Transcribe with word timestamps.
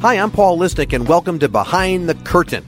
Hi, 0.00 0.14
I'm 0.14 0.30
Paul 0.30 0.56
Lisnek, 0.56 0.94
and 0.94 1.06
welcome 1.06 1.38
to 1.40 1.48
Behind 1.50 2.08
the 2.08 2.14
Curtain. 2.14 2.64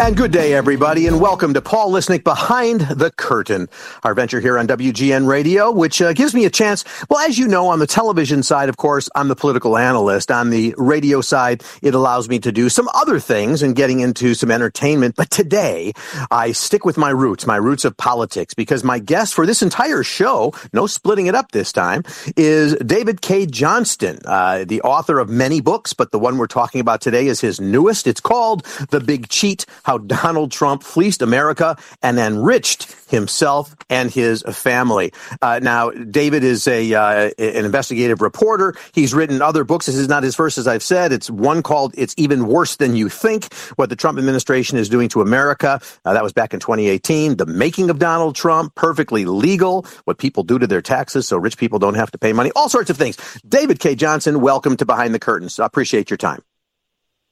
And 0.00 0.16
good 0.16 0.32
day, 0.32 0.54
everybody, 0.54 1.06
and 1.06 1.20
welcome 1.20 1.52
to 1.52 1.60
Paul 1.60 1.92
Lisnek 1.92 2.24
Behind 2.24 2.80
the 2.80 3.10
Curtain, 3.10 3.68
our 4.02 4.14
venture 4.14 4.40
here 4.40 4.58
on 4.58 4.66
WGN 4.66 5.28
Radio, 5.28 5.70
which 5.70 6.00
uh, 6.00 6.14
gives 6.14 6.34
me 6.34 6.46
a 6.46 6.50
chance. 6.50 6.86
Well, 7.10 7.20
as 7.20 7.38
you 7.38 7.46
know, 7.46 7.68
on 7.68 7.80
the 7.80 7.86
television 7.86 8.42
side, 8.42 8.70
of 8.70 8.78
course, 8.78 9.10
I'm 9.14 9.28
the 9.28 9.36
political 9.36 9.76
analyst. 9.76 10.30
On 10.30 10.48
the 10.48 10.74
radio 10.78 11.20
side, 11.20 11.62
it 11.82 11.94
allows 11.94 12.30
me 12.30 12.38
to 12.38 12.50
do 12.50 12.70
some 12.70 12.88
other 12.94 13.20
things 13.20 13.62
and 13.62 13.76
getting 13.76 14.00
into 14.00 14.32
some 14.32 14.50
entertainment. 14.50 15.16
But 15.16 15.30
today, 15.30 15.92
I 16.30 16.52
stick 16.52 16.86
with 16.86 16.96
my 16.96 17.10
roots, 17.10 17.46
my 17.46 17.56
roots 17.56 17.84
of 17.84 17.94
politics, 17.94 18.54
because 18.54 18.82
my 18.82 19.00
guest 19.00 19.34
for 19.34 19.44
this 19.44 19.60
entire 19.60 20.02
show, 20.02 20.54
no 20.72 20.86
splitting 20.86 21.26
it 21.26 21.34
up 21.34 21.52
this 21.52 21.72
time, 21.72 22.04
is 22.38 22.74
David 22.76 23.20
Cay 23.20 23.44
Johnston, 23.44 24.18
uh, 24.24 24.64
the 24.64 24.80
author 24.80 25.18
of 25.18 25.28
many 25.28 25.60
books, 25.60 25.92
but 25.92 26.10
the 26.10 26.18
one 26.18 26.38
we're 26.38 26.46
talking 26.46 26.80
about 26.80 27.02
today 27.02 27.26
is 27.26 27.42
his 27.42 27.60
newest. 27.60 28.06
It's 28.06 28.20
called 28.20 28.64
The 28.88 29.00
Big 29.00 29.28
Cheat 29.28 29.66
how 29.90 29.98
Donald 29.98 30.52
Trump 30.52 30.84
fleeced 30.84 31.20
America 31.20 31.76
and 32.00 32.16
enriched 32.16 32.94
himself 33.08 33.74
and 33.88 34.08
his 34.08 34.42
family. 34.42 35.12
Uh, 35.42 35.58
now, 35.60 35.90
David 35.90 36.44
is 36.44 36.68
a 36.68 36.94
uh, 36.94 37.30
an 37.38 37.64
investigative 37.64 38.22
reporter. 38.22 38.76
He's 38.94 39.12
written 39.12 39.42
other 39.42 39.64
books. 39.64 39.86
This 39.86 39.96
is 39.96 40.08
not 40.08 40.22
his 40.22 40.36
first, 40.36 40.58
as 40.58 40.68
I've 40.68 40.84
said. 40.84 41.12
It's 41.12 41.28
one 41.28 41.64
called 41.64 41.92
"It's 41.98 42.14
Even 42.16 42.46
Worse 42.46 42.76
Than 42.76 42.94
You 42.94 43.08
Think: 43.08 43.52
What 43.74 43.88
the 43.88 43.96
Trump 43.96 44.16
Administration 44.16 44.78
is 44.78 44.88
Doing 44.88 45.08
to 45.08 45.22
America." 45.22 45.80
Uh, 46.04 46.12
that 46.12 46.22
was 46.22 46.32
back 46.32 46.54
in 46.54 46.60
2018. 46.60 47.36
The 47.36 47.46
Making 47.46 47.90
of 47.90 47.98
Donald 47.98 48.36
Trump, 48.36 48.76
perfectly 48.76 49.24
legal. 49.24 49.84
What 50.04 50.18
people 50.18 50.44
do 50.44 50.56
to 50.60 50.68
their 50.68 50.82
taxes 50.82 51.26
so 51.26 51.36
rich 51.36 51.58
people 51.58 51.80
don't 51.80 51.94
have 51.94 52.12
to 52.12 52.18
pay 52.18 52.32
money. 52.32 52.52
All 52.54 52.68
sorts 52.68 52.90
of 52.90 52.96
things. 52.96 53.16
David 53.48 53.80
Cay 53.80 53.96
Johnston, 53.96 54.40
welcome 54.40 54.76
to 54.76 54.86
Behind 54.86 55.12
the 55.12 55.18
Curtains. 55.18 55.58
I 55.58 55.66
appreciate 55.66 56.10
your 56.10 56.16
time. 56.16 56.42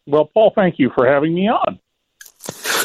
Well, 0.08 0.24
Paul, 0.24 0.52
thank 0.56 0.80
you 0.80 0.90
for 0.96 1.06
having 1.06 1.34
me 1.34 1.48
on. 1.48 1.78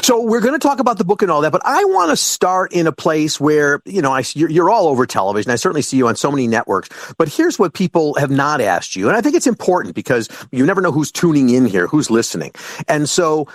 So 0.03 0.21
we're 0.21 0.41
going 0.41 0.53
to 0.53 0.59
talk 0.59 0.81
about 0.81 0.97
the 0.97 1.05
book 1.05 1.21
and 1.21 1.31
all 1.31 1.39
that, 1.39 1.53
but 1.53 1.61
I 1.63 1.85
want 1.85 2.09
to 2.09 2.17
start 2.17 2.73
in 2.73 2.87
a 2.87 2.91
place 2.91 3.39
where, 3.39 3.81
you 3.85 4.01
know, 4.01 4.11
I, 4.11 4.25
you're, 4.35 4.49
you're 4.49 4.69
all 4.69 4.89
over 4.89 5.05
television. 5.05 5.49
I 5.49 5.55
certainly 5.55 5.81
see 5.81 5.95
you 5.95 6.09
on 6.09 6.17
so 6.17 6.29
many 6.29 6.45
networks, 6.45 6.89
but 7.17 7.29
here's 7.29 7.57
what 7.57 7.73
people 7.73 8.13
have 8.15 8.29
not 8.29 8.59
asked 8.59 8.97
you. 8.97 9.07
And 9.07 9.15
I 9.15 9.21
think 9.21 9.33
it's 9.33 9.47
important 9.47 9.95
because 9.95 10.27
you 10.51 10.65
never 10.65 10.81
know 10.81 10.91
who's 10.91 11.09
tuning 11.09 11.51
in 11.51 11.65
here, 11.65 11.87
who's 11.87 12.11
listening. 12.11 12.51
And 12.89 13.09
so 13.09 13.47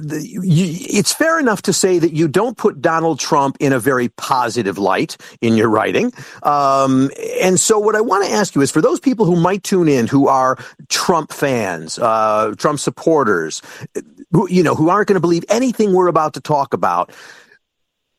the, 0.00 0.26
you, 0.26 0.76
it's 0.98 1.12
fair 1.12 1.38
enough 1.38 1.62
to 1.62 1.72
say 1.72 1.98
that 1.98 2.12
you 2.12 2.28
don't 2.28 2.56
put 2.56 2.80
Donald 2.80 3.18
Trump 3.18 3.56
in 3.60 3.72
a 3.72 3.78
very 3.78 4.08
positive 4.10 4.78
light 4.78 5.16
in 5.40 5.56
your 5.56 5.68
writing. 5.68 6.12
Um, 6.42 7.10
and 7.40 7.58
so 7.58 7.78
what 7.78 7.96
I 7.96 8.00
want 8.00 8.24
to 8.26 8.30
ask 8.30 8.54
you 8.54 8.62
is 8.62 8.70
for 8.70 8.80
those 8.80 9.00
people 9.00 9.26
who 9.26 9.36
might 9.36 9.62
tune 9.62 9.88
in 9.88 10.06
who 10.06 10.28
are 10.28 10.58
Trump 10.88 11.32
fans, 11.32 11.98
uh, 11.98 12.54
Trump 12.56 12.78
supporters, 12.80 13.62
who, 14.32 14.48
you 14.48 14.62
know, 14.62 14.74
who 14.74 14.88
aren't 14.88 15.08
going 15.08 15.14
to 15.14 15.20
believe 15.20 15.44
anything 15.48 15.92
we're 15.92 16.08
about 16.08 16.34
to 16.34 16.40
talk 16.40 16.74
about, 16.74 17.12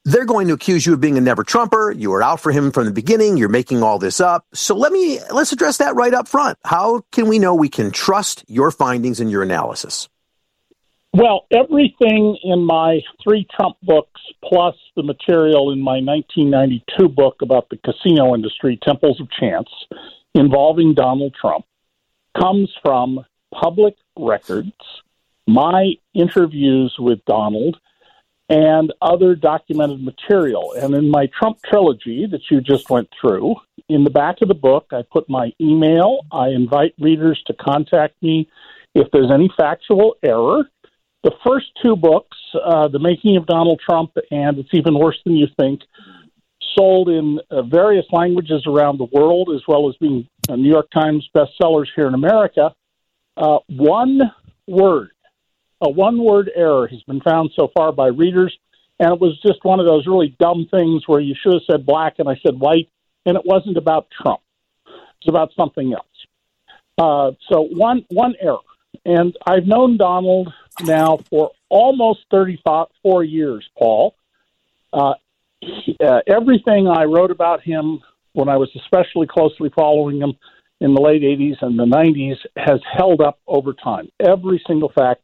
they're 0.06 0.26
going 0.26 0.48
to 0.48 0.54
accuse 0.54 0.86
you 0.86 0.94
of 0.94 1.02
being 1.02 1.18
a 1.18 1.22
never 1.22 1.44
Trumper. 1.44 1.92
You 1.92 2.12
were 2.12 2.22
out 2.22 2.40
for 2.40 2.52
him 2.52 2.72
from 2.72 2.86
the 2.86 2.92
beginning. 2.92 3.38
You're 3.38 3.50
making 3.50 3.82
all 3.82 3.98
this 3.98 4.20
up. 4.20 4.46
So 4.54 4.76
let 4.76 4.92
me, 4.92 5.20
let's 5.32 5.52
address 5.52 5.78
that 5.78 5.96
right 5.96 6.14
up 6.14 6.28
front. 6.28 6.60
How 6.64 7.02
can 7.12 7.28
we 7.28 7.40
know 7.40 7.56
we 7.56 7.70
can 7.70 7.92
trust 7.92 8.44
your 8.48 8.70
findings 8.70 9.20
and 9.20 9.32
your 9.32 9.42
analysis? 9.42 10.08
Well, 11.18 11.46
everything 11.50 12.38
in 12.44 12.66
my 12.66 13.00
three 13.24 13.48
Trump 13.56 13.78
books, 13.82 14.20
plus 14.44 14.76
the 14.98 15.04
material 15.04 15.72
in 15.72 15.80
my 15.80 16.02
1992 16.02 17.08
book 17.08 17.42
about 17.42 17.70
the 17.70 17.78
casino 17.78 18.36
industry, 18.36 18.78
Temples 18.84 19.22
of 19.22 19.32
Chance, 19.32 19.70
involving 20.34 20.94
Donald 20.94 21.34
Trump, 21.40 21.64
comes 22.38 22.70
from 22.84 23.26
public 23.54 23.96
records 24.20 24.74
my 25.48 25.94
interviews 26.14 26.94
with 27.00 27.24
Donald 27.24 27.78
and 28.50 28.92
other 29.02 29.36
documented 29.36 30.04
material. 30.04 30.74
And 30.74 30.94
in 30.94 31.10
my 31.10 31.28
Trump 31.28 31.60
trilogy 31.64 32.28
that 32.30 32.42
you 32.52 32.60
just 32.60 32.90
went 32.90 33.08
through, 33.22 33.56
in 33.88 34.04
the 34.04 34.10
back 34.10 34.42
of 34.42 34.50
the 34.50 34.54
book, 34.54 34.88
I 34.92 35.04
put 35.10 35.30
my 35.30 35.54
email. 35.62 36.26
I 36.30 36.50
invite 36.50 36.94
readers 37.00 37.42
to 37.48 37.54
contact 37.54 38.22
me 38.22 38.50
if 38.96 39.12
there's 39.12 39.32
any 39.32 39.50
factual 39.56 40.16
error. 40.22 40.70
The 41.26 41.34
first 41.44 41.66
two 41.84 41.96
books, 41.96 42.38
uh, 42.54 42.88
The 42.88 43.00
Making 43.00 43.36
of 43.38 43.48
Donald 43.48 43.82
Trump 43.84 44.16
and 44.30 44.60
It's 44.60 44.70
Even 44.74 44.94
Worse 44.94 45.20
Than 45.26 45.36
You 45.36 45.48
Think, 45.60 45.82
sold 46.78 47.10
in 47.10 47.40
uh, 47.50 47.64
various 47.64 48.06
languages 48.12 48.64
around 48.68 49.00
the 49.00 49.08
world, 49.12 49.50
as 49.56 49.62
well 49.68 49.90
as 49.90 49.96
being 49.98 50.30
uh, 50.48 50.56
New 50.56 50.70
York 50.70 50.88
Times 50.92 51.28
bestsellers 51.36 51.88
here 51.96 52.06
in 52.06 52.14
America. 52.14 52.76
Uh, 53.36 53.58
one 53.68 54.22
word 54.68 55.10
a 55.82 55.90
one 55.90 56.24
word 56.24 56.52
error 56.56 56.88
has 56.88 57.02
been 57.04 57.22
found 57.22 57.50
so 57.56 57.72
far 57.76 57.92
by 57.92 58.08
readers, 58.08 58.56
and 59.00 59.12
it 59.12 59.20
was 59.20 59.40
just 59.42 59.64
one 59.64 59.80
of 59.80 59.88
those 59.88 60.06
really 60.06 60.36
dumb 60.40 60.68
things 60.70 61.08
where 61.08 61.20
you 61.20 61.34
should 61.42 61.54
have 61.54 61.64
said 61.70 61.88
black 61.88 62.20
and 62.20 62.30
I 62.30 62.36
said 62.46 62.60
white, 62.60 62.90
and 63.26 63.36
it 63.36 63.44
wasn't 63.44 63.78
about 63.78 64.08
Trump. 64.12 64.42
It's 64.86 65.28
about 65.28 65.52
something 65.56 65.92
else. 65.92 66.06
Uh, 67.00 67.32
so 67.52 67.64
one 67.64 68.06
one 68.10 68.36
error, 68.40 68.60
and 69.06 69.36
I've 69.48 69.66
known 69.66 69.98
Donald 69.98 70.54
now 70.82 71.20
for 71.30 71.52
almost 71.70 72.22
thirty 72.32 72.62
four 73.02 73.24
years, 73.24 73.68
Paul. 73.78 74.16
Uh, 74.94 75.14
uh, 76.04 76.20
everything 76.28 76.88
I 76.88 77.04
wrote 77.04 77.32
about 77.32 77.62
him 77.62 78.00
when 78.34 78.50
I 78.50 78.58
was 78.58 78.70
especially 78.76 79.28
closely 79.28 79.70
following 79.76 80.20
him 80.20 80.34
in 80.82 80.94
the 80.94 81.02
late 81.02 81.22
80s 81.22 81.56
and 81.62 81.80
the 81.80 81.86
90s 81.86 82.36
has 82.58 82.82
held 82.94 83.22
up 83.22 83.40
over 83.48 83.74
time. 83.74 84.10
Every 84.20 84.62
single 84.68 84.90
fact 84.90 85.22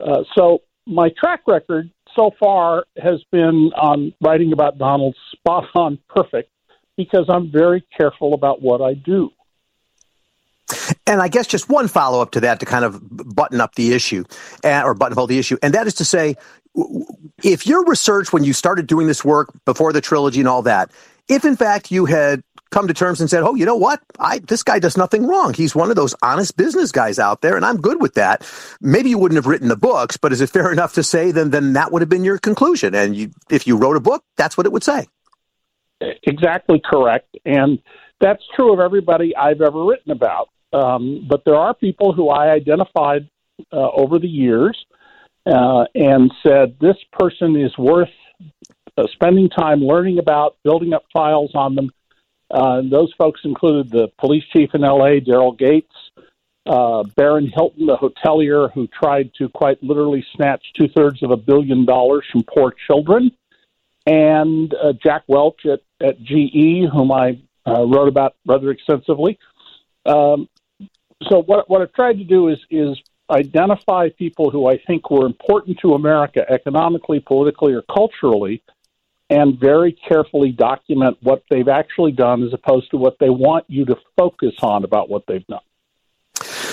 uh, 0.00 0.22
so 0.36 0.62
my 0.86 1.10
track 1.18 1.42
record 1.46 1.90
so 2.16 2.30
far 2.40 2.84
has 3.02 3.22
been 3.30 3.70
on 3.76 4.12
writing 4.20 4.52
about 4.52 4.78
Donald 4.78 5.16
spot 5.32 5.64
on 5.74 5.98
perfect 6.08 6.50
because 6.96 7.26
I'm 7.28 7.50
very 7.50 7.84
careful 7.96 8.34
about 8.34 8.60
what 8.62 8.80
I 8.80 8.94
do. 8.94 9.30
And 11.10 11.20
I 11.20 11.26
guess 11.26 11.48
just 11.48 11.68
one 11.68 11.88
follow 11.88 12.22
up 12.22 12.30
to 12.32 12.40
that 12.40 12.60
to 12.60 12.66
kind 12.66 12.84
of 12.84 13.00
button 13.34 13.60
up 13.60 13.74
the 13.74 13.92
issue 13.94 14.22
uh, 14.62 14.82
or 14.84 14.94
buttonhole 14.94 15.26
the 15.26 15.40
issue. 15.40 15.58
And 15.60 15.74
that 15.74 15.88
is 15.88 15.94
to 15.94 16.04
say, 16.04 16.36
if 17.42 17.66
your 17.66 17.84
research 17.84 18.32
when 18.32 18.44
you 18.44 18.52
started 18.52 18.86
doing 18.86 19.08
this 19.08 19.24
work 19.24 19.52
before 19.64 19.92
the 19.92 20.00
trilogy 20.00 20.38
and 20.38 20.48
all 20.48 20.62
that, 20.62 20.92
if 21.28 21.44
in 21.44 21.56
fact 21.56 21.90
you 21.90 22.04
had 22.04 22.44
come 22.70 22.86
to 22.86 22.94
terms 22.94 23.20
and 23.20 23.28
said, 23.28 23.42
"Oh, 23.42 23.56
you 23.56 23.66
know 23.66 23.74
what? 23.74 24.00
I 24.20 24.38
this 24.38 24.62
guy 24.62 24.78
does 24.78 24.96
nothing 24.96 25.26
wrong. 25.26 25.52
He's 25.52 25.74
one 25.74 25.90
of 25.90 25.96
those 25.96 26.14
honest 26.22 26.56
business 26.56 26.92
guys 26.92 27.18
out 27.18 27.40
there, 27.40 27.56
and 27.56 27.64
I'm 27.64 27.80
good 27.80 28.00
with 28.00 28.14
that." 28.14 28.48
Maybe 28.80 29.10
you 29.10 29.18
wouldn't 29.18 29.36
have 29.36 29.46
written 29.46 29.66
the 29.66 29.76
books, 29.76 30.16
but 30.16 30.32
is 30.32 30.40
it 30.40 30.50
fair 30.50 30.70
enough 30.76 30.94
to 30.94 31.02
say 31.02 31.32
then 31.32 31.50
then 31.50 31.72
that 31.72 31.90
would 31.90 32.02
have 32.02 32.08
been 32.08 32.22
your 32.22 32.38
conclusion? 32.38 32.94
And 32.94 33.16
you, 33.16 33.32
if 33.50 33.66
you 33.66 33.76
wrote 33.76 33.96
a 33.96 34.00
book, 34.00 34.22
that's 34.36 34.56
what 34.56 34.64
it 34.64 34.70
would 34.70 34.84
say. 34.84 35.08
Exactly 36.22 36.80
correct, 36.88 37.36
and 37.44 37.80
that's 38.20 38.44
true 38.54 38.72
of 38.72 38.78
everybody 38.78 39.34
I've 39.34 39.60
ever 39.60 39.84
written 39.84 40.12
about. 40.12 40.50
Um, 40.72 41.26
but 41.28 41.44
there 41.44 41.56
are 41.56 41.74
people 41.74 42.12
who 42.12 42.28
I 42.28 42.50
identified 42.50 43.28
uh, 43.72 43.90
over 43.90 44.18
the 44.18 44.28
years 44.28 44.78
uh, 45.46 45.84
and 45.94 46.32
said 46.42 46.76
this 46.80 46.96
person 47.12 47.56
is 47.56 47.76
worth 47.76 48.08
uh, 48.96 49.06
spending 49.12 49.48
time 49.48 49.80
learning 49.80 50.18
about, 50.18 50.56
building 50.62 50.92
up 50.92 51.04
files 51.12 51.52
on 51.54 51.74
them 51.74 51.90
uh, 52.50 52.82
those 52.90 53.12
folks 53.16 53.40
included 53.44 53.90
the 53.90 54.08
police 54.18 54.44
chief 54.52 54.70
in 54.74 54.82
L.A., 54.82 55.20
Daryl 55.20 55.56
Gates, 55.56 55.94
uh, 56.66 57.04
Baron 57.16 57.50
Hilton, 57.52 57.86
the 57.86 57.96
hotelier 57.96 58.72
who 58.72 58.88
tried 58.88 59.32
to 59.34 59.48
quite 59.48 59.82
literally 59.82 60.24
snatch 60.34 60.64
two 60.76 60.88
thirds 60.88 61.22
of 61.22 61.30
a 61.30 61.36
billion 61.36 61.84
dollars 61.84 62.24
from 62.30 62.42
poor 62.42 62.74
children, 62.86 63.30
and 64.06 64.74
uh, 64.74 64.92
Jack 65.00 65.22
Welch 65.28 65.64
at, 65.64 65.80
at 66.00 66.20
GE, 66.22 66.88
whom 66.92 67.12
I 67.12 67.38
wrote 67.66 68.08
about 68.08 68.34
rather 68.44 68.70
extensively. 68.70 69.38
Um, 70.04 70.48
so 71.28 71.42
what 71.42 71.68
what 71.68 71.82
I've 71.82 71.92
tried 71.92 72.18
to 72.18 72.24
do 72.24 72.48
is 72.48 72.58
is 72.70 73.00
identify 73.30 74.08
people 74.10 74.50
who 74.50 74.66
I 74.66 74.78
think 74.78 75.10
were 75.10 75.26
important 75.26 75.78
to 75.80 75.94
America 75.94 76.44
economically, 76.50 77.20
politically, 77.20 77.72
or 77.72 77.82
culturally, 77.82 78.62
and 79.28 79.58
very 79.58 79.92
carefully 79.92 80.50
document 80.50 81.16
what 81.22 81.44
they've 81.48 81.68
actually 81.68 82.12
done 82.12 82.42
as 82.42 82.52
opposed 82.52 82.90
to 82.90 82.96
what 82.96 83.18
they 83.20 83.30
want 83.30 83.64
you 83.68 83.84
to 83.84 83.96
focus 84.16 84.54
on 84.62 84.84
about 84.84 85.08
what 85.08 85.24
they've 85.26 85.46
done. 85.46 85.60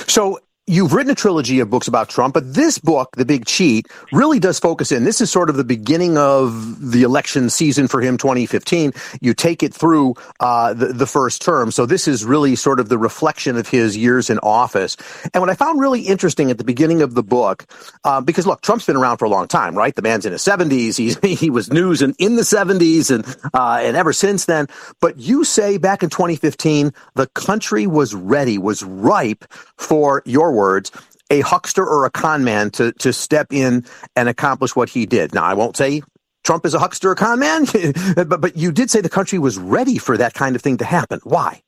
So 0.07 0.39
you've 0.67 0.91
written 0.91 1.09
a 1.09 1.15
trilogy 1.15 1.61
of 1.61 1.69
books 1.69 1.87
about 1.87 2.09
Trump, 2.09 2.33
but 2.33 2.53
this 2.53 2.77
book, 2.77 3.15
The 3.15 3.23
Big 3.23 3.45
Cheat, 3.45 3.87
really 4.11 4.37
does 4.37 4.59
focus 4.59 4.91
in. 4.91 5.05
This 5.05 5.21
is 5.21 5.31
sort 5.31 5.49
of 5.49 5.55
the 5.55 5.63
beginning 5.63 6.17
of 6.17 6.91
the 6.91 7.03
election 7.03 7.49
season 7.49 7.87
for 7.87 8.01
him, 8.01 8.17
2015. 8.17 8.91
You 9.21 9.33
take 9.33 9.63
it 9.63 9.73
through 9.73 10.15
uh, 10.41 10.73
the, 10.73 10.87
the 10.87 11.07
first 11.07 11.41
term. 11.41 11.71
So 11.71 11.85
this 11.85 12.05
is 12.05 12.25
really 12.25 12.57
sort 12.57 12.81
of 12.81 12.89
the 12.89 12.97
reflection 12.97 13.55
of 13.55 13.69
his 13.69 13.95
years 13.95 14.29
in 14.29 14.39
office. 14.39 14.97
And 15.33 15.41
what 15.41 15.49
I 15.49 15.53
found 15.53 15.79
really 15.79 16.01
interesting 16.01 16.51
at 16.51 16.57
the 16.57 16.65
beginning 16.65 17.01
of 17.01 17.13
the 17.13 17.23
book, 17.23 17.65
uh, 18.03 18.19
because 18.19 18.45
look, 18.45 18.59
Trump's 18.61 18.85
been 18.85 18.97
around 18.97 19.17
for 19.17 19.25
a 19.25 19.29
long 19.29 19.47
time, 19.47 19.73
right? 19.73 19.95
The 19.95 20.01
man's 20.01 20.25
in 20.25 20.33
his 20.33 20.43
70s. 20.43 20.97
He's, 20.97 21.17
he 21.39 21.49
was 21.49 21.71
news 21.71 22.01
in, 22.01 22.13
in 22.19 22.35
the 22.35 22.41
70s 22.41 23.09
and, 23.09 23.25
uh, 23.53 23.79
and 23.81 23.95
ever 23.95 24.11
since 24.11 24.45
then. 24.45 24.67
But 24.99 25.17
you 25.17 25.45
say 25.45 25.77
back 25.77 26.03
in 26.03 26.09
2015, 26.09 26.91
the 27.15 27.27
country 27.27 27.87
was 27.87 28.13
ready, 28.13 28.57
was 28.57 28.83
ripe 28.83 29.45
for 29.77 30.23
your 30.25 30.56
words, 30.57 30.91
a 31.29 31.41
huckster 31.41 31.85
or 31.85 32.05
a 32.05 32.09
con 32.09 32.43
man 32.43 32.71
to, 32.71 32.91
to 32.93 33.13
step 33.13 33.47
in 33.51 33.85
and 34.15 34.27
accomplish 34.27 34.75
what 34.75 34.89
he 34.89 35.05
did. 35.05 35.33
Now, 35.33 35.43
I 35.43 35.53
won't 35.53 35.77
say 35.77 36.01
Trump 36.43 36.65
is 36.65 36.73
a 36.73 36.79
huckster 36.79 37.11
or 37.11 37.15
con 37.15 37.39
man, 37.39 37.65
but, 38.15 38.41
but 38.41 38.57
you 38.57 38.71
did 38.71 38.89
say 38.89 39.01
the 39.01 39.09
country 39.09 39.39
was 39.39 39.57
ready 39.57 39.97
for 39.97 40.17
that 40.17 40.33
kind 40.33 40.55
of 40.55 40.61
thing 40.61 40.77
to 40.77 40.85
happen. 40.85 41.19
Why? 41.23 41.61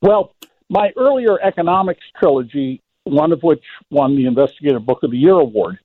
Well, 0.00 0.34
my 0.68 0.90
earlier 0.96 1.40
economics 1.40 2.02
trilogy, 2.18 2.82
one 3.04 3.32
of 3.32 3.42
which 3.42 3.64
won 3.90 4.16
the 4.16 4.26
Investigative 4.26 4.84
Book 4.84 5.02
of 5.02 5.10
the 5.10 5.16
Year 5.16 5.34
award, 5.34 5.78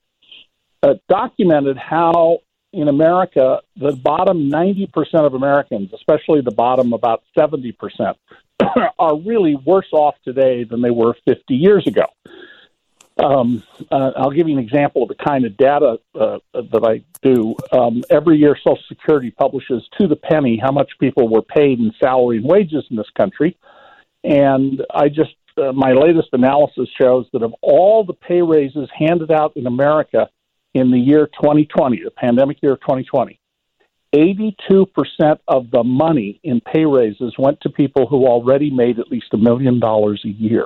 uh, 0.83 0.95
documented 1.07 1.77
how 1.77 2.39
in 2.71 2.87
America, 2.87 3.61
the 3.75 3.93
bottom 3.93 4.49
90% 4.49 4.89
of 5.25 5.33
Americans, 5.33 5.91
especially 5.93 6.41
the 6.41 6.51
bottom 6.51 6.93
about 6.93 7.23
70%, 7.37 7.73
are 8.99 9.17
really 9.17 9.55
worse 9.55 9.89
off 9.91 10.15
today 10.23 10.63
than 10.63 10.81
they 10.81 10.91
were 10.91 11.15
50 11.25 11.55
years 11.55 11.85
ago. 11.87 12.05
Um, 13.23 13.63
uh, 13.91 14.11
I'll 14.15 14.31
give 14.31 14.47
you 14.47 14.57
an 14.57 14.63
example 14.63 15.03
of 15.03 15.09
the 15.09 15.15
kind 15.15 15.45
of 15.45 15.57
data 15.57 15.99
uh, 16.15 16.37
that 16.53 16.83
I 16.85 17.03
do. 17.21 17.55
Um, 17.71 18.03
every 18.09 18.37
year, 18.37 18.55
Social 18.55 18.81
Security 18.87 19.31
publishes 19.31 19.83
to 19.99 20.07
the 20.07 20.15
penny 20.15 20.57
how 20.61 20.71
much 20.71 20.91
people 20.99 21.27
were 21.27 21.41
paid 21.41 21.79
in 21.79 21.91
salary 21.99 22.37
and 22.37 22.45
wages 22.45 22.85
in 22.89 22.95
this 22.95 23.09
country. 23.17 23.57
And 24.23 24.81
I 24.93 25.09
just, 25.09 25.35
uh, 25.57 25.73
my 25.73 25.91
latest 25.91 26.29
analysis 26.31 26.87
shows 26.99 27.27
that 27.33 27.43
of 27.43 27.53
all 27.61 28.05
the 28.05 28.13
pay 28.13 28.41
raises 28.41 28.89
handed 28.97 29.31
out 29.31 29.53
in 29.57 29.67
America 29.67 30.29
in 30.73 30.91
the 30.91 30.99
year 30.99 31.27
2020, 31.27 32.03
the 32.03 32.11
pandemic 32.11 32.61
year 32.61 32.73
of 32.73 32.81
2020, 32.81 33.38
82% 34.15 34.55
of 35.47 35.69
the 35.71 35.83
money 35.83 36.39
in 36.43 36.61
pay 36.61 36.85
raises 36.85 37.35
went 37.37 37.61
to 37.61 37.69
people 37.69 38.07
who 38.07 38.25
already 38.25 38.71
made 38.71 38.99
at 38.99 39.11
least 39.11 39.27
a 39.33 39.37
million 39.37 39.79
dollars 39.79 40.21
a 40.25 40.29
year. 40.29 40.65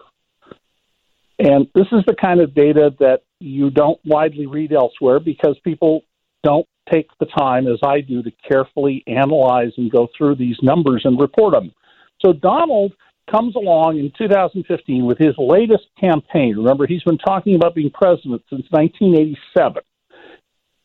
And 1.40 1.68
this 1.76 1.88
is 1.92 2.04
the 2.08 2.16
kind 2.16 2.40
of 2.40 2.56
data 2.56 2.94
that 3.00 3.24
you 3.40 3.70
don't 3.70 4.00
widely 4.06 4.46
read 4.46 4.72
elsewhere 4.72 5.20
because 5.20 5.58
people 5.64 6.04
don't 6.44 6.68
take 6.92 7.10
the 7.20 7.26
time, 7.26 7.68
as 7.68 7.80
I 7.84 8.02
do, 8.02 8.24
to 8.24 8.32
carefully 8.48 9.04
analyze 9.08 9.72
and 9.78 9.92
go 9.92 10.08
through 10.18 10.36
these 10.36 10.58
numbers 10.62 11.02
and 11.04 11.20
report 11.20 11.54
them. 11.54 11.74
So 12.22 12.34
Donald 12.34 12.94
comes 13.30 13.56
along 13.56 14.00
in 14.00 14.12
2015 14.18 15.06
with 15.06 15.18
his 15.18 15.34
latest 15.38 15.86
campaign. 16.00 16.56
Remember, 16.58 16.86
he's 16.88 17.04
been 17.04 17.18
talking 17.18 17.56
about 17.56 17.76
being 17.76 17.92
president 17.92 18.44
since 18.50 18.66
1987 18.70 19.84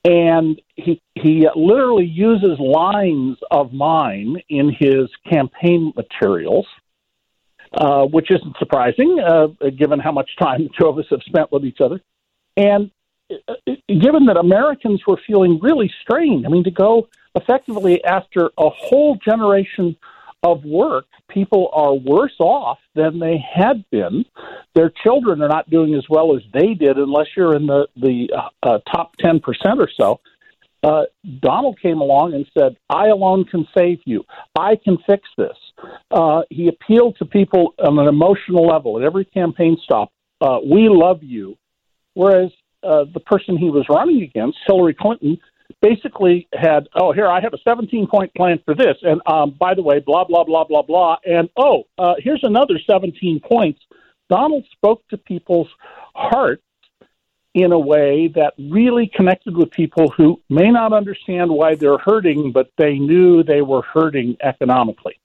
and 0.04 0.60
he 0.76 1.00
he 1.14 1.48
literally 1.54 2.06
uses 2.06 2.58
lines 2.58 3.36
of 3.50 3.72
mine 3.72 4.36
in 4.48 4.70
his 4.78 5.08
campaign 5.28 5.92
materials, 5.96 6.66
uh, 7.72 8.04
which 8.04 8.30
isn't 8.30 8.56
surprising 8.58 9.18
uh, 9.20 9.48
given 9.76 9.98
how 9.98 10.12
much 10.12 10.30
time 10.38 10.62
the 10.64 10.70
two 10.78 10.86
of 10.86 10.98
us 10.98 11.06
have 11.10 11.22
spent 11.22 11.50
with 11.50 11.64
each 11.64 11.80
other, 11.80 12.00
and 12.56 12.90
uh, 13.30 13.54
given 13.88 14.26
that 14.26 14.36
Americans 14.36 15.02
were 15.06 15.20
feeling 15.26 15.58
really 15.60 15.92
strained. 16.02 16.46
I 16.46 16.48
mean, 16.48 16.64
to 16.64 16.70
go 16.70 17.08
effectively 17.34 18.02
after 18.04 18.50
a 18.56 18.68
whole 18.70 19.16
generation 19.16 19.96
of 20.42 20.64
work, 20.64 21.06
people 21.28 21.70
are 21.72 21.94
worse 21.94 22.36
off 22.38 22.78
than 22.94 23.18
they 23.18 23.38
had 23.38 23.84
been. 23.90 24.24
Their 24.74 24.92
children 25.02 25.42
are 25.42 25.48
not 25.48 25.68
doing 25.68 25.94
as 25.94 26.04
well 26.08 26.36
as 26.36 26.42
they 26.52 26.74
did, 26.74 26.96
unless 26.96 27.26
you're 27.36 27.56
in 27.56 27.66
the 27.66 27.88
the 27.96 28.30
uh, 28.36 28.48
uh, 28.62 28.78
top 28.90 29.16
ten 29.16 29.40
percent 29.40 29.80
or 29.80 29.88
so. 30.00 30.20
Uh, 30.84 31.02
Donald 31.40 31.76
came 31.82 32.00
along 32.00 32.34
and 32.34 32.46
said, 32.56 32.76
"I 32.88 33.08
alone 33.08 33.44
can 33.44 33.66
save 33.76 33.98
you. 34.04 34.24
I 34.56 34.76
can 34.76 34.98
fix 35.06 35.28
this." 35.36 35.56
Uh, 36.10 36.42
he 36.50 36.68
appealed 36.68 37.16
to 37.18 37.24
people 37.24 37.74
on 37.78 37.98
an 37.98 38.06
emotional 38.06 38.66
level 38.66 38.96
at 38.98 39.04
every 39.04 39.24
campaign 39.24 39.76
stop. 39.82 40.12
Uh, 40.40 40.58
we 40.64 40.88
love 40.88 41.22
you, 41.22 41.56
whereas 42.14 42.52
uh, 42.84 43.04
the 43.12 43.20
person 43.20 43.56
he 43.56 43.70
was 43.70 43.86
running 43.88 44.22
against, 44.22 44.58
Hillary 44.66 44.94
Clinton, 44.94 45.38
basically 45.80 46.48
had, 46.52 46.88
oh, 46.94 47.12
here, 47.12 47.28
I 47.28 47.40
have 47.40 47.54
a 47.54 47.58
17 47.62 48.06
point 48.06 48.34
plan 48.34 48.60
for 48.64 48.74
this. 48.74 48.96
And 49.02 49.20
um, 49.26 49.56
by 49.58 49.74
the 49.74 49.82
way, 49.82 50.00
blah, 50.00 50.24
blah, 50.24 50.44
blah, 50.44 50.64
blah, 50.64 50.82
blah. 50.82 51.16
And 51.24 51.48
oh, 51.56 51.84
uh, 51.98 52.14
here's 52.18 52.42
another 52.42 52.78
17 52.84 53.40
points. 53.40 53.80
Donald 54.28 54.64
spoke 54.72 55.06
to 55.08 55.16
people's 55.16 55.68
hearts 56.14 56.62
in 57.54 57.72
a 57.72 57.78
way 57.78 58.28
that 58.34 58.52
really 58.58 59.10
connected 59.14 59.56
with 59.56 59.70
people 59.70 60.12
who 60.16 60.40
may 60.48 60.70
not 60.70 60.92
understand 60.92 61.50
why 61.50 61.74
they're 61.74 61.98
hurting, 61.98 62.52
but 62.52 62.70
they 62.76 62.98
knew 62.98 63.42
they 63.42 63.62
were 63.62 63.82
hurting 63.82 64.36
economically. 64.42 65.18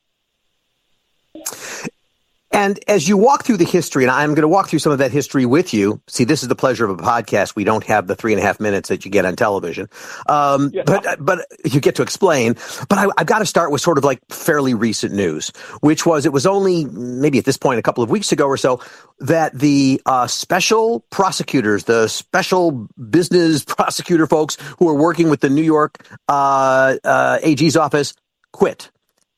And 2.54 2.80
as 2.88 3.10
you 3.10 3.18
walk 3.18 3.44
through 3.44 3.58
the 3.58 3.66
history, 3.66 4.04
and 4.04 4.12
I'm 4.12 4.30
going 4.30 4.44
to 4.44 4.48
walk 4.48 4.70
through 4.70 4.80
some 4.80 4.92
of 4.92 5.00
that 5.00 5.12
history 5.12 5.46
with 5.46 5.74
you. 5.74 6.00
See, 6.08 6.24
this 6.24 6.44
is 6.44 6.50
the 6.50 6.56
pleasure 6.56 6.86
of 6.86 6.92
a 6.92 7.02
podcast. 7.02 7.56
We 7.56 7.64
don't 7.64 7.84
have 7.86 8.06
the 8.06 8.16
three 8.16 8.32
and 8.32 8.40
a 8.40 8.46
half 8.46 8.60
minutes 8.60 8.90
that 8.90 9.06
you 9.06 9.12
get 9.12 9.26
on 9.26 9.36
television, 9.36 9.90
um, 10.28 10.70
yeah. 10.72 10.84
but 10.86 11.18
but 11.20 11.48
you 11.66 11.82
get 11.82 11.96
to 11.96 12.04
explain. 12.04 12.54
But 12.90 13.00
I, 13.00 13.08
have 13.18 13.26
got 13.26 13.40
to 13.40 13.46
start 13.48 13.72
with 13.72 13.82
sort 13.82 13.98
of 13.98 14.04
like 14.04 14.20
fairly 14.30 14.76
recent 14.76 15.14
news, 15.14 15.52
which 15.82 16.06
was 16.06 16.28
it 16.28 16.32
was 16.32 16.46
only 16.46 16.86
maybe 16.86 17.40
at 17.40 17.46
this 17.46 17.58
point 17.58 17.80
a 17.80 17.82
couple 17.82 18.04
of 18.04 18.12
weeks 18.12 18.32
ago 18.32 18.46
or 18.46 18.58
so 18.58 18.80
that 19.20 19.58
the 19.58 20.00
uh, 20.06 20.28
special 20.28 21.00
prosecutors, 21.10 21.86
the 21.86 22.08
special 22.08 22.88
business 23.10 23.66
prosecutor 23.68 24.28
folks 24.28 24.58
who 24.78 24.88
are 24.88 24.96
working 24.96 25.30
with 25.30 25.42
the 25.42 25.50
New 25.50 25.64
York 25.64 26.06
uh, 26.28 26.96
uh, 27.04 27.40
AG's 27.42 27.76
office, 27.76 28.14
quit 28.52 28.92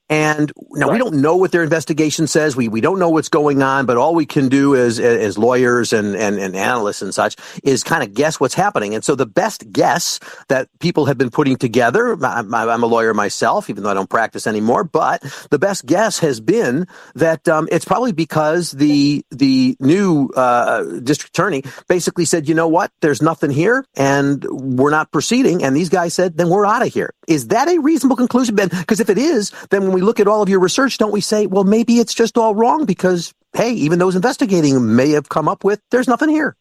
and 0.08 0.52
now 0.72 0.86
right. 0.86 0.92
we 0.92 0.98
don't 0.98 1.20
know 1.20 1.36
what 1.36 1.52
their 1.52 1.62
investigation 1.62 2.26
says. 2.26 2.54
We 2.54 2.68
we 2.68 2.80
don't 2.80 2.98
know 2.98 3.10
what's 3.10 3.28
going 3.28 3.62
on, 3.62 3.86
but 3.86 3.96
all 3.96 4.14
we 4.14 4.26
can 4.26 4.48
do 4.48 4.76
as 4.76 5.00
as 5.00 5.36
lawyers 5.36 5.92
and, 5.92 6.14
and, 6.14 6.38
and 6.38 6.54
analysts 6.54 7.02
and 7.02 7.14
such 7.14 7.36
is 7.64 7.82
kind 7.82 8.02
of 8.02 8.14
guess 8.14 8.38
what's 8.38 8.54
happening. 8.54 8.94
And 8.94 9.04
so 9.04 9.14
the 9.14 9.26
best 9.26 9.70
guess 9.72 10.20
that 10.48 10.68
people 10.78 11.06
have 11.06 11.18
been 11.18 11.30
putting 11.30 11.56
together, 11.56 12.16
I'm, 12.24 12.54
I'm 12.54 12.82
a 12.82 12.86
lawyer 12.86 13.14
myself, 13.14 13.68
even 13.68 13.82
though 13.82 13.90
I 13.90 13.94
don't 13.94 14.10
practice 14.10 14.46
anymore, 14.46 14.84
but 14.84 15.22
the 15.50 15.58
best 15.58 15.86
guess 15.86 16.20
has 16.20 16.40
been 16.40 16.86
that 17.14 17.48
um, 17.48 17.68
it's 17.72 17.84
probably 17.84 18.12
because 18.12 18.70
the 18.70 19.24
the 19.30 19.76
new 19.80 20.28
uh, 20.36 20.82
district 21.00 21.36
attorney 21.36 21.62
basically 21.88 22.24
said, 22.24 22.48
you 22.48 22.54
know 22.54 22.68
what, 22.68 22.92
there's 23.00 23.22
nothing 23.22 23.50
here, 23.50 23.84
and 23.96 24.44
we're 24.50 24.90
not 24.90 25.10
proceeding. 25.10 25.64
And 25.64 25.74
these 25.74 25.88
guys 25.88 26.14
said, 26.14 26.36
then 26.36 26.48
we're 26.48 26.66
out 26.66 26.86
of 26.86 26.92
here. 26.92 27.12
Is 27.26 27.48
that 27.48 27.68
a 27.68 27.78
reasonable 27.78 28.16
conclusion, 28.16 28.54
Ben? 28.54 28.68
Because 28.68 29.00
if 29.00 29.10
it 29.10 29.18
is, 29.18 29.50
then 29.70 29.82
when 29.82 29.95
we 29.96 30.02
look 30.02 30.20
at 30.20 30.28
all 30.28 30.42
of 30.42 30.50
your 30.50 30.60
research, 30.60 30.98
don't 30.98 31.10
we 31.10 31.22
say, 31.22 31.46
well, 31.46 31.64
maybe 31.64 32.00
it's 32.00 32.12
just 32.12 32.36
all 32.36 32.54
wrong 32.54 32.84
because, 32.84 33.32
hey, 33.54 33.72
even 33.72 33.98
those 33.98 34.14
investigating 34.14 34.94
may 34.94 35.12
have 35.12 35.30
come 35.30 35.48
up 35.48 35.64
with 35.64 35.80
there's 35.90 36.06
nothing 36.06 36.28
here. 36.28 36.54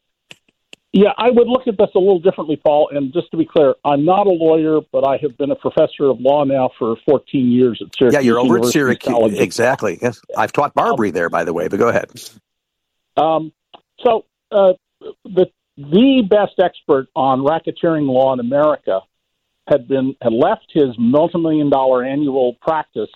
Yeah, 0.94 1.10
I 1.18 1.30
would 1.30 1.50
look 1.50 1.68
at 1.68 1.78
this 1.78 1.90
a 1.94 2.00
little 2.00 2.22
differently, 2.22 2.56
Paul. 2.56 2.88
And 2.94 3.12
just 3.12 3.30
to 3.32 3.38
be 3.38 3.44
clear, 3.44 3.76
I'm 3.84 4.06
not 4.06 4.26
a 4.28 4.30
lawyer, 4.30 4.80
but 4.94 5.06
I 5.06 5.18
have 5.18 5.38
been 5.38 5.52
a 5.52 5.56
professor 5.58 6.06
of 6.06 6.22
law 6.22 6.46
now 6.46 6.70
for 6.80 6.96
14 7.06 7.52
years 7.52 7.82
at 7.86 7.94
Syracuse. 7.98 8.14
Yeah, 8.14 8.20
you're 8.22 8.40
over 8.40 8.56
University 8.56 8.80
at 8.80 8.82
Syracuse. 8.82 9.14
College. 9.14 9.34
Exactly. 9.34 10.00
Yes. 10.02 10.22
I've 10.38 10.54
taught 10.54 10.74
Barbary 10.74 11.10
um, 11.10 11.16
there, 11.16 11.30
by 11.30 11.44
the 11.44 11.52
way, 11.52 11.68
but 11.68 11.80
go 11.80 11.90
ahead. 11.90 12.10
Um, 13.18 13.52
so, 14.00 14.24
uh, 14.54 14.74
the, 15.26 15.48
the 15.76 16.26
best 16.30 16.54
expert 16.64 17.08
on 17.14 17.40
racketeering 17.42 18.08
law 18.08 18.32
in 18.32 18.40
America 18.40 19.02
had 19.68 19.88
been 19.88 20.16
had 20.22 20.34
left 20.34 20.66
his 20.74 20.96
multi-million 20.98 21.70
dollar 21.70 22.04
annual 22.04 22.56
practice 22.62 23.10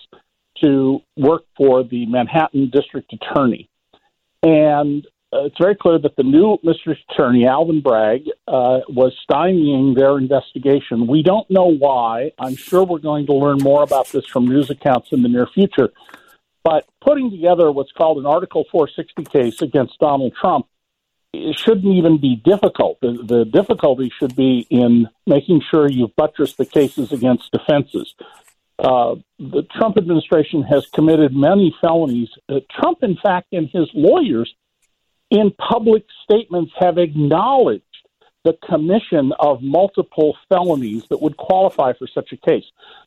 to 0.62 1.00
work 1.16 1.42
for 1.56 1.82
the 1.82 2.06
Manhattan 2.06 2.70
District 2.70 3.12
Attorney, 3.12 3.68
and 4.42 5.06
uh, 5.32 5.44
it's 5.44 5.56
very 5.60 5.76
clear 5.76 5.98
that 5.98 6.16
the 6.16 6.24
new 6.24 6.58
District 6.64 7.00
Attorney 7.10 7.46
Alvin 7.46 7.80
Bragg 7.80 8.22
uh, 8.48 8.80
was 8.88 9.16
stymieing 9.30 9.94
their 9.94 10.18
investigation. 10.18 11.06
We 11.06 11.22
don't 11.22 11.48
know 11.48 11.66
why. 11.66 12.32
I'm 12.38 12.56
sure 12.56 12.84
we're 12.84 12.98
going 12.98 13.26
to 13.26 13.34
learn 13.34 13.58
more 13.58 13.84
about 13.84 14.08
this 14.08 14.26
from 14.26 14.46
news 14.46 14.70
accounts 14.70 15.12
in 15.12 15.22
the 15.22 15.28
near 15.28 15.46
future. 15.46 15.90
But 16.64 16.84
putting 17.00 17.30
together 17.30 17.70
what's 17.70 17.92
called 17.92 18.18
an 18.18 18.26
Article 18.26 18.64
460 18.72 19.24
case 19.24 19.62
against 19.62 19.98
Donald 19.98 20.34
Trump 20.38 20.66
it 21.32 21.58
shouldn't 21.58 21.94
even 21.94 22.20
be 22.20 22.36
difficult. 22.36 23.00
The, 23.00 23.12
the 23.12 23.44
difficulty 23.44 24.12
should 24.18 24.34
be 24.34 24.66
in 24.70 25.08
making 25.26 25.62
sure 25.70 25.88
you 25.88 26.08
buttress 26.16 26.54
the 26.54 26.66
cases 26.66 27.12
against 27.12 27.50
defenses. 27.52 28.14
Uh, 28.78 29.16
the 29.38 29.62
Trump 29.76 29.98
administration 29.98 30.62
has 30.62 30.86
committed 30.86 31.34
many 31.34 31.74
felonies. 31.80 32.30
Uh, 32.48 32.60
Trump, 32.70 33.02
in 33.02 33.16
fact, 33.22 33.48
and 33.52 33.68
his 33.68 33.88
lawyers 33.94 34.52
in 35.30 35.52
public 35.52 36.04
statements, 36.24 36.72
have 36.78 36.98
acknowledged 36.98 37.84
the 38.44 38.56
commission 38.68 39.32
of 39.38 39.62
multiple 39.62 40.36
felonies 40.48 41.04
that 41.10 41.20
would 41.20 41.36
qualify 41.36 41.92
for 41.92 42.08
such 42.12 42.32
a 42.32 42.36
case. 42.36 42.64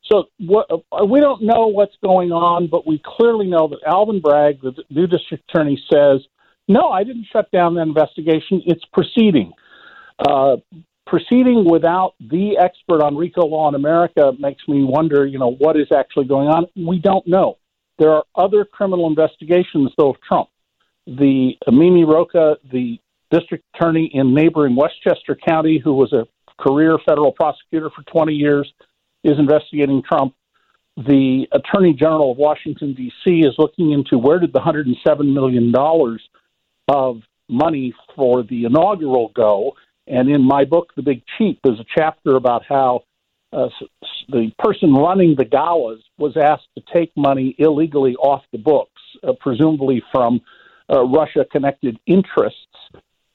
So 0.10 0.25
what, 0.38 0.70
uh, 0.72 1.06
we 1.06 1.20
don't 1.20 1.42
know 1.42 1.68
what's 1.68 1.96
going 2.03 2.32
on, 2.32 2.68
but 2.68 2.86
we 2.86 3.01
clearly 3.03 3.48
know 3.48 3.68
that 3.68 3.80
Alvin 3.86 4.22
Bragg, 4.22 4.62
the 4.62 4.74
new 4.89 5.08
district 5.08 5.50
attorney, 5.50 5.84
says, 5.92 6.22
no, 6.67 6.89
I 6.89 7.03
didn't 7.03 7.27
shut 7.32 7.51
down 7.51 7.75
the 7.75 7.82
investigation. 7.82 8.62
It's 8.65 8.84
proceeding. 8.93 9.53
Uh, 10.20 10.58
proceeding 11.05 11.70
without 11.70 12.13
the 12.20 12.58
expert 12.58 13.01
on 13.01 13.17
RICO 13.17 13.46
law 13.46 13.67
in 13.70 13.75
America 13.75 14.32
makes 14.39 14.67
me 14.67 14.84
wonder, 14.84 15.25
you 15.25 15.38
know, 15.38 15.51
what 15.51 15.77
is 15.77 15.88
actually 15.96 16.25
going 16.25 16.48
on. 16.48 16.65
We 16.75 17.00
don't 17.00 17.27
know. 17.27 17.58
There 18.00 18.12
are 18.12 18.24
other 18.36 18.65
criminal 18.65 19.08
investigations, 19.08 19.91
though, 19.98 20.12
of 20.12 20.22
Trump. 20.22 20.50
The 21.05 21.58
Mimi 21.70 22.05
Rocah, 22.05 22.55
the 22.72 23.00
district 23.29 23.65
attorney 23.75 24.10
in 24.13 24.34
neighboring 24.34 24.75
Westchester 24.75 25.36
County, 25.36 25.82
who 25.84 25.93
was 25.93 26.13
a 26.13 26.25
career 26.62 26.98
federal 27.05 27.32
prosecutor 27.32 27.89
for 27.89 28.03
20 28.03 28.34
years, 28.34 28.72
is 29.24 29.38
investigating 29.38 30.01
Trump. 30.01 30.34
The 30.96 31.48
attorney 31.51 31.93
general 31.93 32.32
of 32.32 32.38
Washington, 32.38 32.93
D.C., 32.93 33.39
is 33.39 33.55
looking 33.58 33.91
into 33.91 34.17
where 34.17 34.39
did 34.39 34.53
the 34.53 34.60
$107 34.60 35.34
million 35.34 35.74
of 36.88 37.22
money 37.50 37.94
for 38.16 38.44
the 38.44 38.66
inaugural 38.66 39.32
go. 39.36 39.74
And 40.08 40.30
in 40.30 40.42
my 40.42 40.66
book, 40.66 40.92
The 40.96 41.02
Big 41.02 41.24
Cheat, 41.38 41.60
there's 41.63 41.80
a 41.80 41.86
chapter 41.96 42.36
about 42.36 42.63
how 42.68 43.04
uh, 43.52 43.70
the 44.30 44.52
person 44.60 44.94
running 44.94 45.36
the 45.38 45.46
galas 45.46 46.02
was 46.18 46.36
asked 46.36 46.68
to 46.78 46.84
take 46.94 47.12
money 47.16 47.56
illegally 47.58 48.16
off 48.16 48.44
the 48.52 48.58
books, 48.58 49.02
uh, 49.25 49.34
presumably 49.40 50.02
from 50.12 50.42
uh, 50.92 51.04
Russia 51.04 51.46
connected 51.52 52.00
interests 52.06 52.68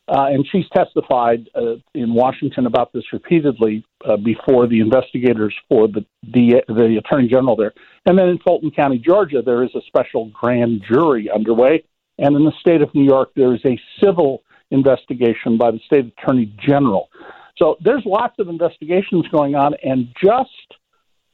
uh, 0.08 0.26
and 0.30 0.46
she's 0.50 0.64
testified 0.74 1.48
uh, 1.54 1.74
in 1.94 2.14
Washington 2.14 2.66
about 2.66 2.92
this 2.92 3.04
repeatedly 3.12 3.84
uh, 4.06 4.16
before 4.16 4.66
the 4.66 4.80
investigators 4.80 5.54
for 5.68 5.86
the, 5.86 6.04
the 6.22 6.62
the 6.68 6.96
attorney 6.96 7.28
general 7.28 7.56
there. 7.56 7.74
And 8.06 8.18
then 8.18 8.28
in 8.28 8.38
Fulton 8.38 8.70
County, 8.70 8.98
Georgia, 8.98 9.42
there 9.44 9.62
is 9.62 9.70
a 9.74 9.82
special 9.86 10.30
grand 10.32 10.82
jury 10.88 11.30
underway, 11.30 11.84
and 12.18 12.36
in 12.36 12.44
the 12.44 12.52
state 12.60 12.82
of 12.82 12.94
New 12.94 13.04
York, 13.04 13.30
there 13.36 13.54
is 13.54 13.60
a 13.64 13.78
civil 14.02 14.42
investigation 14.70 15.56
by 15.56 15.70
the 15.70 15.80
state 15.86 16.12
attorney 16.18 16.52
general. 16.60 17.08
So 17.56 17.76
there's 17.82 18.02
lots 18.04 18.34
of 18.38 18.48
investigations 18.48 19.26
going 19.28 19.54
on, 19.54 19.74
and 19.82 20.08
just 20.22 20.50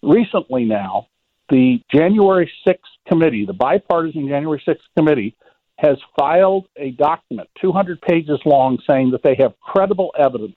recently 0.02 0.64
now, 0.64 1.08
the 1.50 1.82
January 1.94 2.50
6th 2.66 2.78
committee, 3.06 3.44
the 3.44 3.52
bipartisan 3.52 4.28
January 4.28 4.62
6th 4.66 4.78
committee, 4.96 5.36
has 5.78 5.98
filed 6.18 6.66
a 6.76 6.92
document, 6.92 7.48
200 7.60 8.00
pages 8.00 8.38
long, 8.44 8.78
saying 8.88 9.10
that 9.10 9.22
they 9.22 9.36
have 9.38 9.52
credible 9.60 10.14
evidence 10.18 10.56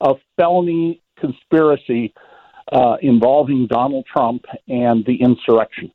of 0.00 0.18
felony 0.36 1.00
conspiracy 1.18 2.12
uh, 2.70 2.96
involving 3.00 3.66
Donald 3.66 4.04
Trump 4.06 4.44
and 4.68 5.04
the 5.06 5.20
insurrection. 5.20 5.90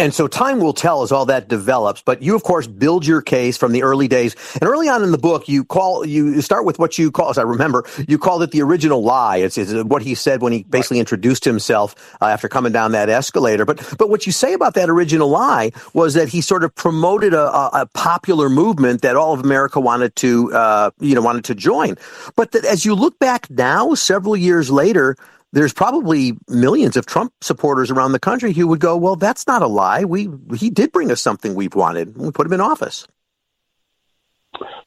And 0.00 0.14
so 0.14 0.28
time 0.28 0.60
will 0.60 0.72
tell 0.72 1.02
as 1.02 1.10
all 1.10 1.26
that 1.26 1.48
develops. 1.48 2.02
But 2.02 2.22
you, 2.22 2.36
of 2.36 2.44
course, 2.44 2.68
build 2.68 3.04
your 3.04 3.20
case 3.20 3.56
from 3.56 3.72
the 3.72 3.82
early 3.82 4.06
days. 4.06 4.36
And 4.60 4.64
early 4.64 4.88
on 4.88 5.02
in 5.02 5.10
the 5.10 5.18
book, 5.18 5.48
you 5.48 5.64
call 5.64 6.06
you 6.06 6.40
start 6.40 6.64
with 6.64 6.78
what 6.78 6.98
you 6.98 7.10
call, 7.10 7.30
as 7.30 7.38
I 7.38 7.42
remember, 7.42 7.84
you 8.06 8.16
called 8.16 8.44
it 8.44 8.52
the 8.52 8.62
original 8.62 9.02
lie. 9.02 9.38
It's, 9.38 9.58
it's 9.58 9.72
what 9.84 10.02
he 10.02 10.14
said 10.14 10.40
when 10.40 10.52
he 10.52 10.62
basically 10.62 11.00
introduced 11.00 11.44
himself 11.44 11.96
uh, 12.20 12.26
after 12.26 12.48
coming 12.48 12.70
down 12.70 12.92
that 12.92 13.08
escalator. 13.08 13.64
But 13.64 13.96
but 13.98 14.08
what 14.08 14.24
you 14.24 14.30
say 14.30 14.52
about 14.52 14.74
that 14.74 14.88
original 14.88 15.28
lie 15.28 15.72
was 15.94 16.14
that 16.14 16.28
he 16.28 16.42
sort 16.42 16.62
of 16.62 16.72
promoted 16.76 17.34
a, 17.34 17.52
a, 17.52 17.70
a 17.82 17.86
popular 17.86 18.48
movement 18.48 19.02
that 19.02 19.16
all 19.16 19.32
of 19.32 19.40
America 19.40 19.80
wanted 19.80 20.14
to 20.16 20.52
uh, 20.52 20.90
you 21.00 21.16
know 21.16 21.22
wanted 21.22 21.44
to 21.46 21.56
join. 21.56 21.96
But 22.36 22.52
that 22.52 22.64
as 22.64 22.84
you 22.84 22.94
look 22.94 23.18
back 23.18 23.50
now, 23.50 23.94
several 23.94 24.36
years 24.36 24.70
later 24.70 25.16
there's 25.52 25.72
probably 25.72 26.36
millions 26.48 26.96
of 26.96 27.06
Trump 27.06 27.32
supporters 27.40 27.90
around 27.90 28.12
the 28.12 28.18
country 28.18 28.52
who 28.52 28.66
would 28.68 28.80
go, 28.80 28.96
"Well, 28.96 29.16
that's 29.16 29.46
not 29.46 29.62
a 29.62 29.66
lie. 29.66 30.04
We 30.04 30.28
he 30.56 30.70
did 30.70 30.92
bring 30.92 31.10
us 31.10 31.20
something 31.20 31.54
we've 31.54 31.74
wanted. 31.74 32.16
We 32.16 32.30
put 32.30 32.46
him 32.46 32.52
in 32.52 32.60
office." 32.60 33.06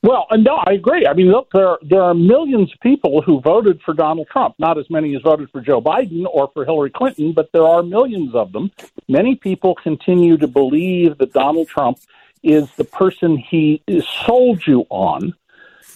Well, 0.03 0.25
and 0.31 0.43
no, 0.43 0.55
I 0.55 0.73
agree. 0.73 1.05
I 1.05 1.13
mean, 1.13 1.31
look, 1.31 1.49
there 1.53 1.77
there 1.83 2.01
are 2.01 2.13
millions 2.13 2.73
of 2.73 2.79
people 2.79 3.21
who 3.21 3.39
voted 3.41 3.81
for 3.81 3.93
Donald 3.93 4.27
Trump. 4.31 4.55
Not 4.57 4.77
as 4.77 4.89
many 4.89 5.15
as 5.15 5.21
voted 5.21 5.49
for 5.51 5.61
Joe 5.61 5.81
Biden 5.81 6.25
or 6.31 6.49
for 6.53 6.65
Hillary 6.65 6.89
Clinton, 6.89 7.33
but 7.33 7.51
there 7.51 7.67
are 7.67 7.83
millions 7.83 8.33
of 8.33 8.51
them. 8.51 8.71
Many 9.07 9.35
people 9.35 9.75
continue 9.75 10.37
to 10.37 10.47
believe 10.47 11.17
that 11.19 11.33
Donald 11.33 11.67
Trump 11.67 11.99
is 12.41 12.71
the 12.71 12.83
person 12.83 13.37
he 13.37 13.83
sold 14.25 14.65
you 14.65 14.85
on 14.89 15.33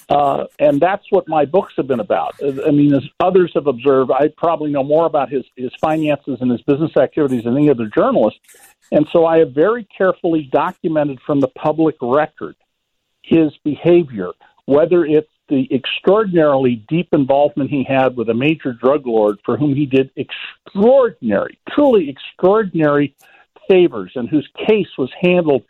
uh, 0.09 0.45
and 0.59 0.79
that's 0.79 1.05
what 1.09 1.27
my 1.27 1.45
books 1.45 1.73
have 1.77 1.87
been 1.87 1.99
about. 1.99 2.35
I 2.41 2.71
mean, 2.71 2.93
as 2.93 3.03
others 3.19 3.51
have 3.55 3.67
observed, 3.67 4.11
I 4.11 4.27
probably 4.37 4.71
know 4.71 4.83
more 4.83 5.05
about 5.05 5.29
his, 5.29 5.43
his 5.55 5.71
finances 5.81 6.37
and 6.41 6.51
his 6.51 6.61
business 6.61 6.91
activities 6.97 7.43
than 7.45 7.57
any 7.57 7.69
other 7.69 7.87
journalist. 7.87 8.37
And 8.91 9.07
so 9.11 9.25
I 9.25 9.39
have 9.39 9.51
very 9.51 9.87
carefully 9.97 10.49
documented 10.51 11.19
from 11.25 11.39
the 11.39 11.47
public 11.47 11.95
record 12.01 12.55
his 13.23 13.51
behavior, 13.63 14.29
whether 14.65 15.05
it's 15.05 15.29
the 15.49 15.67
extraordinarily 15.73 16.83
deep 16.87 17.09
involvement 17.11 17.69
he 17.69 17.83
had 17.83 18.15
with 18.15 18.29
a 18.29 18.33
major 18.33 18.73
drug 18.73 19.05
lord 19.05 19.39
for 19.45 19.57
whom 19.57 19.75
he 19.75 19.85
did 19.85 20.11
extraordinary, 20.15 21.57
truly 21.69 22.09
extraordinary 22.09 23.15
favors 23.69 24.11
and 24.15 24.29
whose 24.29 24.47
case 24.67 24.87
was 24.97 25.11
handled 25.19 25.63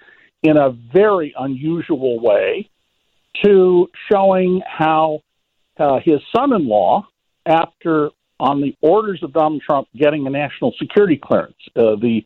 in 0.44 0.58
a 0.58 0.70
very 0.70 1.34
unusual 1.38 2.20
way 2.20 2.70
to 3.44 3.88
showing 4.12 4.62
how 4.66 5.22
uh, 5.78 6.00
his 6.04 6.20
son 6.36 6.54
in 6.54 6.68
law, 6.68 7.08
after 7.46 8.10
on 8.40 8.62
the 8.62 8.76
orders 8.82 9.22
of 9.24 9.32
Donald 9.34 9.62
Trump 9.62 9.88
getting 9.96 10.28
a 10.28 10.30
national 10.30 10.74
security 10.78 11.20
clearance, 11.22 11.56
uh, 11.76 11.96
the 12.02 12.22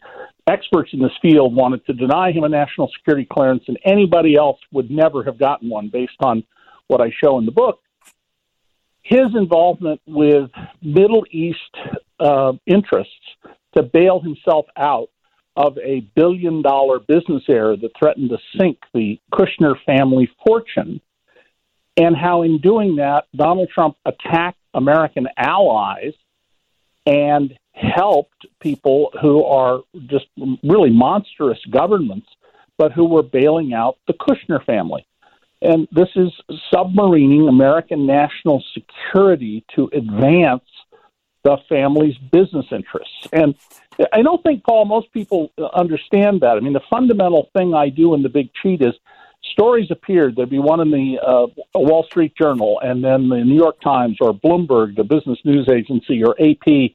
experts 0.49 0.89
in 0.93 0.99
this 0.99 1.11
field 1.21 1.55
wanted 1.55 1.85
to 1.85 1.93
deny 1.93 2.31
him 2.31 2.43
a 2.43 2.49
national 2.49 2.89
security 2.97 3.27
clearance, 3.31 3.63
and 3.67 3.77
anybody 3.85 4.35
else 4.35 4.59
would 4.71 4.89
never 4.89 5.23
have 5.23 5.37
gotten 5.37 5.69
one 5.69 5.89
based 5.91 6.17
on 6.21 6.43
what 6.87 7.01
I 7.01 7.11
show 7.23 7.37
in 7.37 7.45
the 7.45 7.51
book. 7.51 7.79
His 9.03 9.35
involvement 9.35 10.01
with 10.07 10.49
Middle 10.81 11.25
East 11.31 11.57
uh, 12.19 12.53
interests 12.65 13.13
to 13.75 13.83
bail 13.83 14.19
himself 14.19 14.65
out 14.75 15.09
of 15.59 15.77
a 15.77 15.99
billion 16.15 16.61
dollar 16.61 16.99
business 16.99 17.43
error 17.49 17.75
that 17.75 17.91
threatened 17.99 18.29
to 18.29 18.37
sink 18.57 18.79
the 18.93 19.19
Kushner 19.33 19.75
family 19.85 20.31
fortune, 20.47 21.01
and 21.97 22.15
how 22.15 22.43
in 22.43 22.59
doing 22.59 22.95
that, 22.95 23.25
Donald 23.35 23.67
Trump 23.69 23.97
attacked 24.05 24.57
American 24.73 25.27
allies 25.37 26.13
and 27.05 27.53
helped 27.73 28.45
people 28.61 29.11
who 29.21 29.43
are 29.43 29.81
just 30.07 30.27
really 30.63 30.91
monstrous 30.91 31.59
governments, 31.69 32.27
but 32.77 32.93
who 32.93 33.03
were 33.03 33.23
bailing 33.23 33.73
out 33.73 33.97
the 34.07 34.13
Kushner 34.13 34.63
family. 34.65 35.05
And 35.61 35.89
this 35.91 36.07
is 36.15 36.31
submarining 36.73 37.49
American 37.49 38.05
national 38.05 38.63
security 38.73 39.65
to 39.75 39.89
advance 39.91 40.63
the 41.43 41.57
family's 41.69 42.17
business 42.31 42.65
interests. 42.71 43.27
And 43.31 43.55
I 44.13 44.21
don't 44.21 44.41
think, 44.43 44.63
Paul, 44.63 44.85
most 44.85 45.11
people 45.13 45.51
understand 45.73 46.41
that. 46.41 46.57
I 46.57 46.59
mean, 46.59 46.73
the 46.73 46.81
fundamental 46.89 47.49
thing 47.57 47.73
I 47.73 47.89
do 47.89 48.13
in 48.13 48.23
the 48.23 48.29
big 48.29 48.49
cheat 48.61 48.81
is 48.81 48.93
stories 49.51 49.89
appeared. 49.91 50.35
There'd 50.35 50.49
be 50.49 50.59
one 50.59 50.79
in 50.79 50.91
the 50.91 51.19
uh, 51.25 51.47
Wall 51.75 52.03
Street 52.03 52.33
Journal, 52.35 52.79
and 52.81 53.03
then 53.03 53.29
the 53.29 53.43
New 53.43 53.55
York 53.55 53.79
Times 53.81 54.17
or 54.21 54.33
Bloomberg, 54.33 54.95
the 54.95 55.03
business 55.03 55.39
news 55.43 55.67
agency, 55.69 56.23
or 56.23 56.35
AP. 56.39 56.91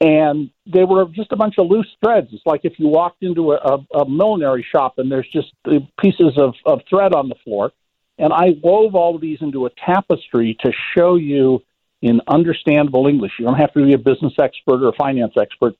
And 0.00 0.50
they 0.66 0.84
were 0.84 1.06
just 1.06 1.32
a 1.32 1.36
bunch 1.36 1.56
of 1.58 1.66
loose 1.66 1.88
threads. 2.02 2.28
It's 2.32 2.46
like 2.46 2.60
if 2.64 2.78
you 2.78 2.86
walked 2.86 3.22
into 3.22 3.52
a, 3.52 3.56
a, 3.56 3.98
a 4.02 4.08
millinery 4.08 4.64
shop 4.70 4.94
and 4.98 5.10
there's 5.10 5.28
just 5.32 5.52
pieces 6.00 6.34
of, 6.36 6.54
of 6.64 6.82
thread 6.88 7.14
on 7.14 7.28
the 7.28 7.34
floor. 7.42 7.72
And 8.16 8.32
I 8.32 8.56
wove 8.62 8.94
all 8.94 9.14
of 9.14 9.20
these 9.20 9.38
into 9.40 9.66
a 9.66 9.70
tapestry 9.70 10.56
to 10.60 10.72
show 10.96 11.16
you 11.16 11.62
in 12.02 12.20
understandable 12.28 13.06
English. 13.06 13.32
You 13.38 13.46
don't 13.46 13.56
have 13.56 13.72
to 13.74 13.84
be 13.84 13.92
a 13.92 13.98
business 13.98 14.34
expert 14.40 14.82
or 14.82 14.88
a 14.88 14.96
finance 14.96 15.34
expert. 15.40 15.74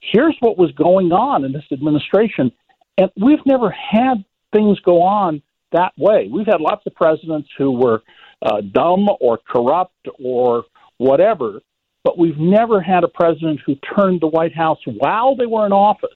Here's 0.00 0.36
what 0.40 0.58
was 0.58 0.70
going 0.72 1.12
on 1.12 1.44
in 1.44 1.52
this 1.52 1.64
administration. 1.72 2.52
And 2.98 3.10
we've 3.16 3.44
never 3.44 3.70
had 3.70 4.24
things 4.52 4.78
go 4.80 5.02
on 5.02 5.42
that 5.72 5.92
way. 5.98 6.28
We've 6.32 6.46
had 6.46 6.60
lots 6.60 6.86
of 6.86 6.94
presidents 6.94 7.48
who 7.58 7.72
were 7.72 8.02
uh, 8.42 8.60
dumb 8.60 9.08
or 9.20 9.38
corrupt 9.38 10.08
or 10.22 10.64
whatever, 10.98 11.60
but 12.04 12.18
we've 12.18 12.38
never 12.38 12.80
had 12.80 13.04
a 13.04 13.08
president 13.08 13.60
who 13.66 13.74
turned 13.96 14.20
the 14.20 14.28
White 14.28 14.54
House 14.54 14.78
while 14.86 15.36
they 15.36 15.46
were 15.46 15.66
in 15.66 15.72
office 15.72 16.10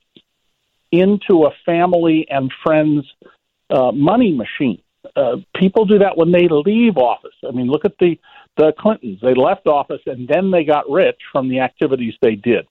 into 0.92 1.44
a 1.44 1.50
family 1.64 2.26
and 2.30 2.52
friends 2.64 3.04
uh, 3.70 3.92
money 3.92 4.32
machine. 4.32 4.82
Uh, 5.16 5.36
people 5.56 5.84
do 5.86 5.98
that 5.98 6.16
when 6.16 6.32
they 6.32 6.48
leave 6.48 6.96
office. 6.96 7.34
I 7.46 7.52
mean, 7.52 7.66
look 7.68 7.84
at 7.84 7.98
the 7.98 8.18
the 8.56 8.72
Clintons. 8.78 9.20
They 9.22 9.34
left 9.34 9.66
office 9.66 10.02
and 10.06 10.28
then 10.28 10.50
they 10.50 10.64
got 10.64 10.90
rich 10.90 11.18
from 11.32 11.48
the 11.48 11.60
activities 11.60 12.14
they 12.20 12.34
did. 12.34 12.66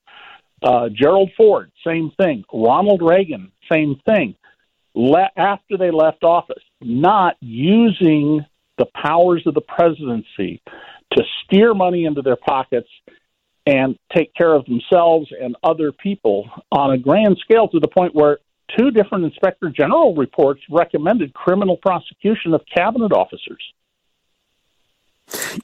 Uh, 0.62 0.90
Gerald 0.94 1.32
Ford, 1.38 1.72
same 1.88 2.12
thing. 2.22 2.44
Ronald 2.54 3.02
Reagan, 3.02 3.52
same 3.72 4.00
thing. 4.06 4.36
le- 4.94 5.32
after 5.38 5.78
they 5.78 5.92
left 5.92 6.24
office, 6.24 6.64
not 6.82 7.36
using 7.40 8.46
the 8.78 8.86
powers 8.86 9.44
of 9.46 9.54
the 9.54 9.62
presidency 9.62 10.62
to 11.14 11.24
steer 11.44 11.74
money 11.74 12.06
into 12.06 12.22
their 12.22 12.36
pockets 12.36 12.90
and 13.66 13.98
take 14.16 14.34
care 14.34 14.54
of 14.54 14.66
themselves 14.66 15.28
and 15.42 15.56
other 15.64 15.92
people 15.92 16.50
on 16.72 16.92
a 16.92 16.98
grand 16.98 17.38
scale 17.40 17.68
to 17.70 17.80
the 17.80 17.88
point 17.88 18.16
where 18.16 18.40
two 18.78 18.92
different 18.92 19.26
inspector 19.26 19.70
general 19.70 20.16
reports 20.16 20.62
recommended 20.70 21.34
criminal 21.34 21.78
prosecution 21.78 22.54
of 22.54 22.62
cabinet 22.74 23.12
officers. 23.12 23.62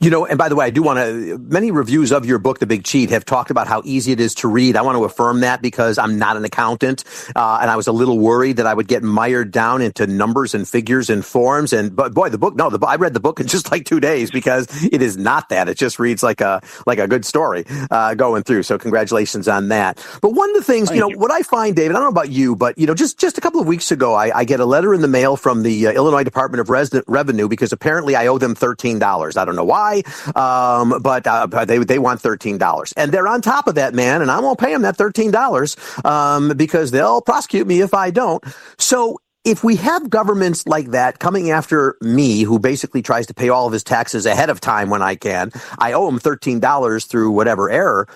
You 0.02 0.10
know, 0.10 0.26
and 0.26 0.38
by 0.38 0.50
the 0.50 0.56
way, 0.56 0.66
I 0.66 0.70
do 0.70 0.84
want 0.84 1.00
to, 1.00 1.38
many 1.40 1.72
reviews 1.72 2.12
of 2.12 2.26
your 2.26 2.38
book, 2.40 2.60
The 2.60 2.68
Big 2.68 2.84
Cheat, 2.84 3.10
have 3.10 3.26
talked 3.26 3.52
about 3.52 3.68
how 3.68 3.82
easy 3.86 4.12
it 4.12 4.20
is 4.20 4.36
to 4.36 4.48
read. 4.48 4.76
I 4.76 4.82
want 4.82 4.98
to 4.98 5.04
affirm 5.04 5.42
that 5.42 5.62
because 5.62 5.98
I'm 5.98 6.18
not 6.20 6.38
an 6.38 6.46
accountant. 6.46 7.04
Uh, 7.36 7.60
and 7.62 7.70
I 7.70 7.76
was 7.76 7.88
a 7.88 7.92
little 7.92 8.20
worried 8.20 8.58
that 8.58 8.68
I 8.68 8.74
would 8.74 8.88
get 8.88 9.04
mired 9.04 9.52
down 9.52 9.82
into 9.82 10.08
numbers 10.08 10.54
and 10.54 10.68
figures 10.68 11.10
and 11.10 11.26
forms. 11.26 11.74
And, 11.74 11.96
but 11.96 12.14
boy, 12.14 12.30
the 12.30 12.38
book, 12.38 12.56
no, 12.56 12.70
the, 12.70 12.86
I 12.86 12.96
read 12.96 13.14
the 13.14 13.20
book 13.20 13.40
in 13.40 13.48
just 13.56 13.72
like 13.72 13.86
two 13.86 14.00
days 14.00 14.32
because 14.32 14.68
it 14.84 15.02
is 15.02 15.18
not 15.18 15.50
that. 15.50 15.70
It 15.70 15.78
just 15.78 16.00
reads 16.00 16.24
like 16.24 16.42
a, 16.42 16.62
like 16.86 17.00
a 17.00 17.08
good 17.08 17.26
story, 17.26 17.66
uh, 17.92 18.14
going 18.16 18.44
through. 18.44 18.64
So 18.64 18.78
congratulations 18.78 19.48
on 19.48 19.70
that. 19.70 20.06
But 20.22 20.32
one 20.32 20.50
of 20.50 20.56
the 20.56 20.64
things, 20.64 20.90
Thank 20.90 20.96
you 20.96 21.02
know, 21.02 21.10
you. 21.10 21.18
what 21.18 21.32
I 21.32 21.42
find, 21.42 21.76
David, 21.76 21.92
I 21.92 22.00
don't 22.00 22.06
know 22.06 22.22
about 22.22 22.30
you, 22.30 22.56
but, 22.56 22.78
you 22.78 22.86
know, 22.88 22.94
just, 22.96 23.20
just 23.20 23.38
a 23.38 23.42
couple 23.42 23.62
of 23.62 23.68
weeks 23.68 23.92
ago, 23.92 24.14
I, 24.14 24.40
I 24.40 24.44
get 24.44 24.60
a 24.60 24.66
letter 24.66 24.94
in 24.94 25.02
the 25.02 25.08
mail 25.08 25.38
from 25.38 25.64
the 25.64 25.88
uh, 25.88 25.92
Illinois 25.92 26.24
Department 26.24 26.62
of 26.62 26.70
Res- 26.70 27.02
Revenue 27.08 27.48
because 27.48 27.72
apparently 27.74 28.16
I 28.16 28.28
owe 28.28 28.38
them 28.38 28.56
$13. 28.56 29.38
I 29.38 29.46
don't 29.46 29.55
know 29.56 29.66
why. 29.66 30.04
Um, 30.36 31.02
but 31.02 31.28
uh, 31.28 31.66
they 31.66 31.80
they 31.80 32.00
want 32.00 32.22
thirteen 32.22 32.58
dollars, 32.58 32.94
and 32.94 33.12
they're 33.12 33.28
on 33.28 33.42
top 33.42 33.68
of 33.68 33.76
that, 33.76 33.94
man. 33.94 34.22
And 34.22 34.32
I 34.32 34.40
won't 34.40 34.60
pay 34.60 34.72
them 34.74 34.84
that 34.84 34.98
thirteen 34.98 35.32
dollars 35.32 35.76
um, 36.04 36.50
because 36.56 36.92
they'll 36.92 37.22
prosecute 37.22 37.68
me 37.68 37.82
if 37.82 37.94
I 37.94 38.12
don't. 38.12 38.44
So 38.78 39.20
if 39.46 39.64
we 39.64 39.76
have 39.76 40.10
governments 40.10 40.66
like 40.68 40.88
that 40.92 41.20
coming 41.20 41.52
after 41.52 41.98
me, 42.02 42.42
who 42.42 42.58
basically 42.60 43.04
tries 43.04 43.28
to 43.28 43.34
pay 43.34 43.50
all 43.50 43.68
of 43.68 43.74
his 43.74 43.84
taxes 43.84 44.26
ahead 44.26 44.50
of 44.50 44.60
time 44.60 44.90
when 44.90 45.04
I 45.04 45.16
can, 45.16 45.52
I 45.78 45.94
owe 45.94 46.08
him 46.10 46.20
$13 46.20 47.08
through 47.08 47.32
whatever 47.32 47.70
error 47.70 48.08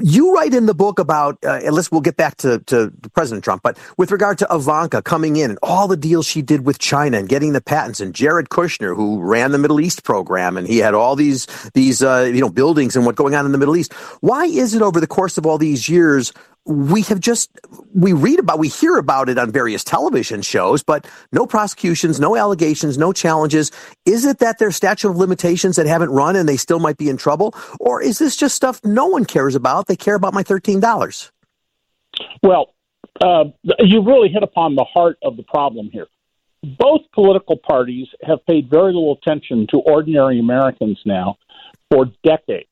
you 0.00 0.34
write 0.34 0.54
in 0.54 0.66
the 0.66 0.74
book 0.74 0.98
about, 0.98 1.38
uh, 1.44 1.60
and 1.64 1.76
we'll 1.90 2.00
get 2.00 2.16
back 2.16 2.36
to, 2.38 2.60
to 2.66 2.92
President 3.14 3.44
Trump, 3.44 3.62
but 3.62 3.78
with 3.96 4.10
regard 4.10 4.38
to 4.38 4.46
Ivanka 4.50 5.02
coming 5.02 5.36
in 5.36 5.50
and 5.50 5.58
all 5.62 5.88
the 5.88 5.96
deals 5.96 6.26
she 6.26 6.42
did 6.42 6.64
with 6.64 6.78
China 6.78 7.18
and 7.18 7.28
getting 7.28 7.52
the 7.52 7.60
patents, 7.60 8.00
and 8.00 8.14
Jared 8.14 8.48
Kushner 8.48 8.94
who 8.94 9.20
ran 9.20 9.52
the 9.52 9.58
Middle 9.58 9.80
East 9.80 10.04
program, 10.04 10.56
and 10.56 10.66
he 10.66 10.78
had 10.78 10.94
all 10.94 11.16
these 11.16 11.46
these 11.74 12.02
uh, 12.02 12.30
you 12.32 12.40
know 12.40 12.48
buildings 12.48 12.96
and 12.96 13.06
what 13.06 13.16
going 13.16 13.34
on 13.34 13.46
in 13.46 13.52
the 13.52 13.58
Middle 13.58 13.76
East. 13.76 13.92
Why 14.20 14.44
is 14.44 14.74
it 14.74 14.82
over 14.82 15.00
the 15.00 15.06
course 15.06 15.38
of 15.38 15.46
all 15.46 15.58
these 15.58 15.88
years 15.88 16.32
we 16.68 17.00
have 17.02 17.18
just 17.18 17.50
we 17.94 18.12
read 18.12 18.38
about 18.38 18.58
we 18.58 18.68
hear 18.68 18.98
about 18.98 19.30
it 19.30 19.38
on 19.38 19.50
various 19.50 19.82
television 19.82 20.42
shows 20.42 20.82
but 20.82 21.08
no 21.32 21.46
prosecutions 21.46 22.20
no 22.20 22.36
allegations 22.36 22.98
no 22.98 23.12
challenges. 23.12 23.72
Is 24.04 24.26
it 24.26 24.38
that 24.38 24.58
their 24.58 24.70
statute 24.70 25.08
of 25.08 25.16
limitations 25.16 25.76
that 25.76 25.86
haven't 25.86 26.10
run 26.10 26.36
and 26.36 26.48
they 26.48 26.58
still 26.58 26.78
might 26.78 26.98
be 26.98 27.08
in 27.08 27.16
trouble? 27.16 27.54
Or 27.80 28.02
is 28.02 28.18
this 28.18 28.36
just 28.36 28.54
stuff 28.54 28.80
no 28.84 29.06
one 29.06 29.24
cares 29.24 29.54
about? 29.54 29.86
They 29.86 29.96
care 29.96 30.14
about 30.14 30.34
my 30.34 30.42
$13 30.44 31.30
well 32.42 32.74
uh, 33.20 33.44
you 33.80 34.04
really 34.04 34.28
hit 34.28 34.42
upon 34.42 34.74
the 34.74 34.84
heart 34.84 35.18
of 35.24 35.36
the 35.36 35.42
problem 35.42 35.90
here. 35.90 36.06
Both 36.62 37.00
political 37.12 37.56
parties 37.56 38.06
have 38.22 38.44
paid 38.46 38.70
very 38.70 38.92
little 38.92 39.18
attention 39.20 39.66
to 39.70 39.78
ordinary 39.78 40.38
americans 40.38 41.00
now 41.06 41.38
for 41.90 42.06
decades 42.22 42.68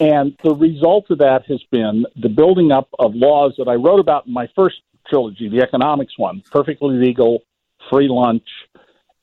and 0.00 0.36
the 0.42 0.54
result 0.54 1.10
of 1.10 1.18
that 1.18 1.46
has 1.46 1.62
been 1.70 2.04
the 2.16 2.28
building 2.28 2.72
up 2.72 2.88
of 2.98 3.14
laws 3.14 3.54
that 3.58 3.68
I 3.68 3.74
wrote 3.74 4.00
about 4.00 4.26
in 4.26 4.32
my 4.32 4.48
first 4.54 4.76
trilogy, 5.08 5.48
the 5.48 5.62
economics 5.62 6.18
one, 6.18 6.42
perfectly 6.50 6.96
legal, 6.96 7.42
free 7.90 8.08
lunch, 8.08 8.46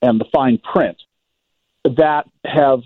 and 0.02 0.20
the 0.20 0.26
fine 0.34 0.58
print, 0.60 0.98
that 1.84 2.26
have 2.46 2.82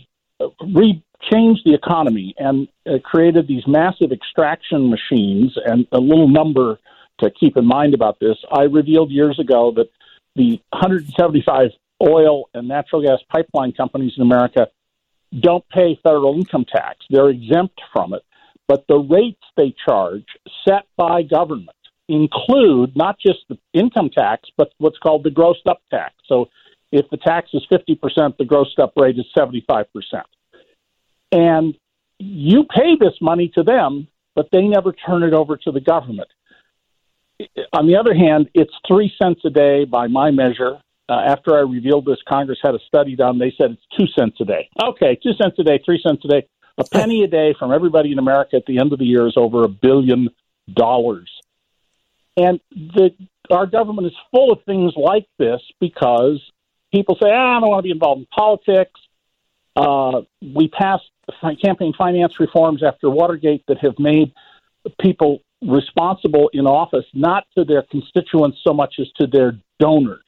re- 0.74 1.04
changed 1.32 1.62
the 1.65 1.74
economy 1.74 2.34
and 2.38 2.68
uh, 2.86 2.98
created 3.04 3.48
these 3.48 3.65
massive 3.68 4.12
extraction 4.12 4.89
machines. 4.89 5.58
And 5.65 5.88
a 5.92 6.00
little 6.00 6.27
number 6.27 6.80
to 7.20 7.32
keep 7.32 7.58
in 7.58 7.65
mind 7.65 7.94
about 7.94 8.20
this 8.20 8.38
I 8.51 8.63
revealed 8.63 9.12
years 9.12 9.39
ago 9.39 9.72
that 9.75 9.89
the 10.36 10.60
175 10.72 11.70
oil 12.01 12.50
and 12.54 12.68
natural 12.68 13.01
gas 13.01 13.20
pipeline 13.30 13.72
companies 13.72 14.13
in 14.18 14.24
America 14.24 14.68
don't 15.39 15.68
pay 15.70 16.00
federal 16.04 16.36
income 16.36 16.65
tax. 16.65 17.06
They're 17.10 17.30
exempt 17.30 17.80
from 17.92 18.13
it. 18.13 18.24
But 18.68 18.86
the 18.88 18.98
rates 18.98 19.44
they 19.56 19.75
charge, 19.86 20.25
set 20.68 20.88
by 20.98 21.22
government, 21.24 21.70
include 22.08 22.96
not 22.96 23.18
just 23.20 23.39
the 23.50 23.58
income 23.74 24.10
tax, 24.10 24.50
but 24.58 24.72
what's 24.77 24.98
called 24.98 25.24
the 25.24 25.30
grossed 25.30 25.68
up 25.68 25.82
tax. 25.92 26.13
So 26.27 26.50
if 26.92 27.10
the 27.10 27.18
tax 27.18 27.50
is 27.54 27.65
50%, 27.71 28.38
the 28.38 28.43
grossed 28.43 28.80
up 28.80 28.93
rate 28.95 29.17
is 29.17 29.26
75%. 29.38 29.86
And 31.32 31.76
you 32.19 32.63
pay 32.63 32.95
this 33.00 33.13
money 33.21 33.52
to 33.56 33.63
them, 33.63 34.08
but 34.36 34.50
they 34.52 34.62
never 34.62 34.93
turn 34.93 35.24
it 35.24 35.34
over 35.34 35.58
to 35.58 35.71
the 35.71 35.82
government. 35.82 36.30
On 37.74 37.88
the 37.88 37.98
other 37.98 38.13
hand, 38.13 38.50
it's 38.54 38.74
three 38.88 39.13
cents 39.21 39.41
a 39.45 39.50
day 39.50 39.86
by 39.86 40.08
my 40.08 40.32
measure 40.32 40.80
uh, 41.08 41.13
after 41.13 41.56
I 41.56 41.62
revealed 41.62 42.06
this, 42.06 42.18
Congress 42.28 42.60
had 42.63 42.76
a 42.76 42.80
study 42.88 43.15
done. 43.15 43.38
They 43.38 43.54
said 43.58 43.72
it's 43.72 43.86
two 43.98 44.08
cents 44.18 44.38
a 44.41 44.46
day. 44.46 44.70
Okay, 44.82 45.18
two 45.22 45.34
cents 45.34 45.58
a 45.60 45.63
day, 45.63 45.80
three 45.84 46.02
cents 46.06 46.24
a 46.26 46.28
day. 46.28 46.48
A 46.78 46.84
penny 46.84 47.24
a 47.24 47.28
day 47.28 47.56
from 47.58 47.72
everybody 47.72 48.12
in 48.12 48.20
America 48.20 48.58
at 48.58 48.65
the 48.65 48.80
end 48.80 48.91
of 48.91 49.00
the 49.00 49.06
year 49.06 49.28
is 49.28 49.36
over 49.38 49.63
a 49.63 49.70
billion 49.70 50.30
dollars. 50.72 51.30
And 52.36 52.60
the, 52.72 53.12
our 53.50 53.65
government 53.65 54.08
is 54.08 54.13
full 54.32 54.52
of 54.52 54.63
things 54.63 54.94
like 54.98 55.28
this 55.38 55.62
because 55.80 56.41
people 56.91 57.15
say, 57.22 57.30
ah, 57.32 57.58
I 57.58 57.60
don't 57.62 57.70
want 57.70 57.80
to 57.80 57.84
be 57.84 57.91
involved 57.91 58.22
in 58.22 58.28
politics. 58.28 59.00
Uh, 59.76 60.22
we 60.41 60.68
passed 60.68 61.10
campaign 61.63 61.94
finance 61.98 62.39
reforms 62.39 62.84
after 62.84 63.10
Watergate 63.10 63.63
that 63.68 63.78
have 63.80 63.98
made 64.00 64.34
people 65.00 65.41
responsible 65.62 66.50
in 66.54 66.68
office 66.68 67.06
not 67.13 67.46
to 67.58 67.63
their 67.63 67.84
constituents 67.84 68.60
so 68.63 68.74
much 68.74 68.96
as 69.00 69.10
to 69.20 69.28
their 69.28 69.58
donors. 69.80 70.22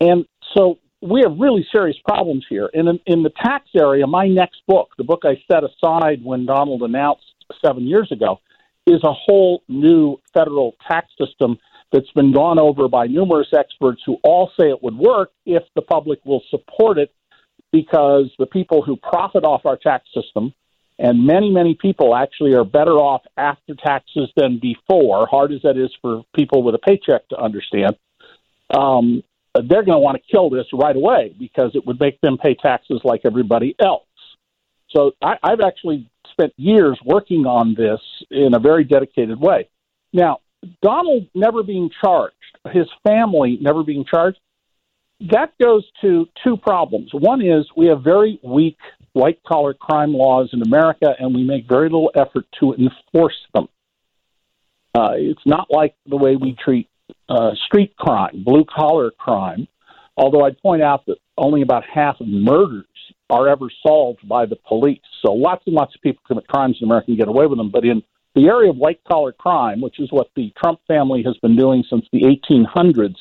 And 0.00 0.24
so 0.56 0.78
we 1.00 1.22
have 1.22 1.38
really 1.38 1.66
serious 1.70 1.96
problems 2.06 2.46
here. 2.48 2.70
And 2.72 2.88
in, 2.88 3.00
in 3.06 3.22
the 3.22 3.30
tax 3.30 3.68
area, 3.78 4.06
my 4.06 4.26
next 4.26 4.62
book, 4.66 4.90
the 4.96 5.04
book 5.04 5.22
I 5.24 5.42
set 5.50 5.62
aside 5.64 6.24
when 6.24 6.46
Donald 6.46 6.82
announced 6.82 7.24
seven 7.64 7.86
years 7.86 8.10
ago, 8.10 8.40
is 8.86 9.02
a 9.04 9.12
whole 9.12 9.62
new 9.68 10.18
federal 10.32 10.74
tax 10.86 11.08
system 11.18 11.58
that's 11.92 12.10
been 12.12 12.32
gone 12.32 12.58
over 12.58 12.88
by 12.88 13.06
numerous 13.06 13.48
experts 13.56 14.02
who 14.04 14.16
all 14.22 14.50
say 14.58 14.68
it 14.68 14.82
would 14.82 14.96
work 14.96 15.30
if 15.46 15.62
the 15.74 15.82
public 15.82 16.18
will 16.24 16.42
support 16.50 16.98
it 16.98 17.12
because 17.72 18.30
the 18.38 18.46
people 18.46 18.82
who 18.82 18.96
profit 18.96 19.44
off 19.44 19.64
our 19.64 19.76
tax 19.76 20.04
system 20.14 20.52
and 20.98 21.26
many 21.26 21.50
many 21.50 21.74
people 21.74 22.14
actually 22.14 22.54
are 22.54 22.64
better 22.64 22.92
off 22.92 23.22
after 23.36 23.74
taxes 23.74 24.30
than 24.36 24.60
before 24.60 25.26
hard 25.26 25.52
as 25.52 25.62
that 25.62 25.76
is 25.76 25.90
for 26.00 26.24
people 26.34 26.62
with 26.62 26.74
a 26.74 26.78
paycheck 26.78 27.26
to 27.28 27.36
understand 27.36 27.96
um, 28.70 29.22
they're 29.62 29.84
going 29.84 29.96
to 29.96 30.00
want 30.00 30.16
to 30.16 30.32
kill 30.32 30.50
this 30.50 30.66
right 30.72 30.96
away 30.96 31.34
because 31.38 31.70
it 31.74 31.86
would 31.86 32.00
make 32.00 32.20
them 32.20 32.38
pay 32.38 32.54
taxes 32.54 33.00
like 33.04 33.22
everybody 33.24 33.76
else. 33.80 34.06
So 34.90 35.12
I, 35.22 35.34
I've 35.42 35.60
actually 35.60 36.10
spent 36.30 36.52
years 36.56 36.98
working 37.04 37.46
on 37.46 37.74
this 37.74 38.00
in 38.30 38.54
a 38.54 38.58
very 38.58 38.84
dedicated 38.84 39.40
way. 39.40 39.68
Now, 40.12 40.38
Donald 40.82 41.28
never 41.34 41.62
being 41.62 41.90
charged, 42.02 42.34
his 42.72 42.86
family 43.06 43.58
never 43.60 43.82
being 43.82 44.04
charged, 44.04 44.38
that 45.30 45.52
goes 45.60 45.84
to 46.00 46.26
two 46.42 46.56
problems. 46.56 47.10
One 47.12 47.40
is 47.40 47.66
we 47.76 47.86
have 47.86 48.02
very 48.02 48.40
weak 48.42 48.78
white 49.12 49.42
collar 49.44 49.74
crime 49.74 50.12
laws 50.12 50.50
in 50.52 50.62
America, 50.62 51.14
and 51.18 51.34
we 51.34 51.44
make 51.44 51.68
very 51.68 51.88
little 51.88 52.10
effort 52.14 52.46
to 52.60 52.74
enforce 52.74 53.38
them. 53.54 53.68
Uh, 54.94 55.12
it's 55.14 55.46
not 55.46 55.68
like 55.70 55.94
the 56.06 56.16
way 56.16 56.36
we 56.36 56.56
treat 56.62 56.88
uh, 57.28 57.50
street 57.66 57.96
crime, 57.96 58.42
blue 58.44 58.64
collar 58.64 59.10
crime. 59.10 59.66
Although 60.16 60.44
I'd 60.44 60.60
point 60.60 60.82
out 60.82 61.06
that 61.06 61.16
only 61.36 61.62
about 61.62 61.84
half 61.84 62.20
of 62.20 62.28
murders 62.28 62.86
are 63.30 63.48
ever 63.48 63.66
solved 63.84 64.26
by 64.28 64.46
the 64.46 64.56
police. 64.56 65.00
So 65.24 65.32
lots 65.32 65.64
and 65.66 65.74
lots 65.74 65.94
of 65.94 66.02
people 66.02 66.22
commit 66.26 66.46
crimes 66.46 66.76
in 66.80 66.86
America 66.86 67.06
and 67.08 67.18
get 67.18 67.28
away 67.28 67.46
with 67.46 67.58
them. 67.58 67.70
But 67.70 67.84
in 67.84 68.02
the 68.34 68.46
area 68.46 68.70
of 68.70 68.76
white 68.76 69.00
collar 69.04 69.32
crime, 69.32 69.80
which 69.80 69.98
is 69.98 70.10
what 70.10 70.28
the 70.36 70.52
Trump 70.62 70.80
family 70.86 71.22
has 71.24 71.36
been 71.38 71.56
doing 71.56 71.84
since 71.88 72.06
the 72.12 72.22
1800s, 72.22 73.16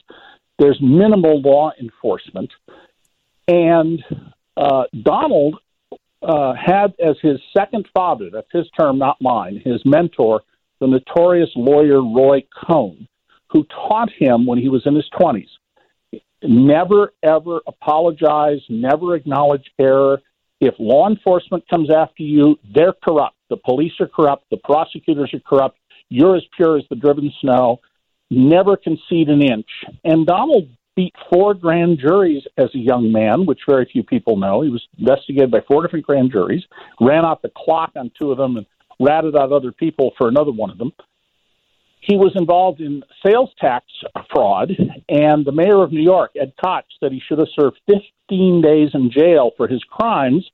there's 0.60 0.80
minimal 0.82 1.42
law 1.42 1.72
enforcement. 1.80 2.52
And 3.48 4.04
uh, 4.56 4.84
Donald 5.02 5.58
uh, 6.22 6.54
had 6.54 6.94
as 7.04 7.16
his 7.22 7.40
second 7.56 7.88
father, 7.94 8.30
that's 8.32 8.52
his 8.52 8.70
term, 8.80 8.98
not 8.98 9.18
mine, 9.20 9.62
his 9.64 9.82
mentor, 9.86 10.42
the 10.80 10.88
notorious 10.88 11.50
lawyer 11.56 12.02
Roy 12.02 12.44
Cohn 12.68 13.08
who 13.54 13.64
taught 13.66 14.10
him 14.12 14.46
when 14.46 14.58
he 14.58 14.68
was 14.68 14.82
in 14.86 14.96
his 14.96 15.10
20s 15.18 15.48
never, 16.44 17.14
ever 17.24 17.62
apologize, 17.68 18.60
never 18.70 19.16
acknowledge 19.16 19.72
error. 19.80 20.22
If 20.60 20.76
law 20.80 21.10
enforcement 21.10 21.68
comes 21.70 21.90
after 21.94 22.24
you, 22.24 22.58
they're 22.74 22.94
corrupt. 23.04 23.36
The 23.50 23.58
police 23.58 23.94
are 24.00 24.08
corrupt. 24.08 24.46
The 24.50 24.58
prosecutors 24.58 25.34
are 25.34 25.40
corrupt. 25.40 25.78
You're 26.10 26.36
as 26.36 26.44
pure 26.56 26.78
as 26.78 26.84
the 26.90 26.96
driven 26.96 27.32
snow. 27.42 27.80
never 28.30 28.76
concede 28.76 29.30
an 29.30 29.42
inch. 29.42 29.68
And 30.04 30.26
Donald 30.26 30.68
beat 30.96 31.14
four 31.32 31.54
grand 31.54 32.00
juries 32.00 32.44
as 32.58 32.74
a 32.74 32.80
young 32.80 33.12
man, 33.12 33.46
which 33.46 33.60
very 33.68 33.86
few 33.92 34.04
people 34.04 34.38
know. 34.38 34.62
He 34.62 34.70
was 34.70 34.88
investigated 34.98 35.52
by 35.52 35.62
four 35.68 35.84
different 35.84 36.06
grand 36.06 36.32
juries, 36.32 36.64
ran 37.00 37.26
out 37.26 37.42
the 37.42 37.52
clock 37.56 37.92
on 37.96 38.12
two 38.20 38.32
of 38.32 38.38
them, 38.38 38.58
and 38.58 38.66
ratted 39.00 39.36
out 39.36 39.52
other 39.52 39.72
people 39.72 40.14
for 40.18 40.28
another 40.28 40.52
one 40.52 40.72
of 40.72 40.78
them. 40.78 40.94
He 42.06 42.18
was 42.18 42.34
involved 42.36 42.82
in 42.82 43.02
sales 43.26 43.52
tax 43.60 43.86
fraud, 44.30 44.72
and 45.08 45.46
the 45.46 45.54
mayor 45.54 45.82
of 45.82 45.94
New 45.94 46.02
York, 46.02 46.32
Ed 46.40 46.54
Koch, 46.62 46.84
said 47.00 47.14
he 47.14 47.22
should 47.26 47.40
have 47.40 47.48
served 47.58 47.80
15 47.88 48.62
days 48.62 48.90
in 48.94 49.10
jail 49.10 49.52
for 49.56 49.68
his 49.70 49.82
crimes. 49.86 50.46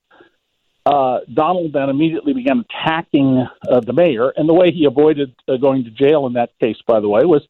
Uh, 0.85 1.19
Donald 1.33 1.73
then 1.73 1.89
immediately 1.89 2.33
began 2.33 2.63
attacking 2.69 3.47
uh, 3.67 3.79
the 3.79 3.93
mayor, 3.93 4.29
and 4.37 4.47
the 4.47 4.53
way 4.53 4.71
he 4.71 4.85
avoided 4.85 5.33
uh, 5.47 5.57
going 5.57 5.83
to 5.85 5.89
jail 5.89 6.27
in 6.27 6.33
that 6.33 6.51
case, 6.59 6.77
by 6.85 6.99
the 6.99 7.09
way, 7.09 7.21
was 7.25 7.41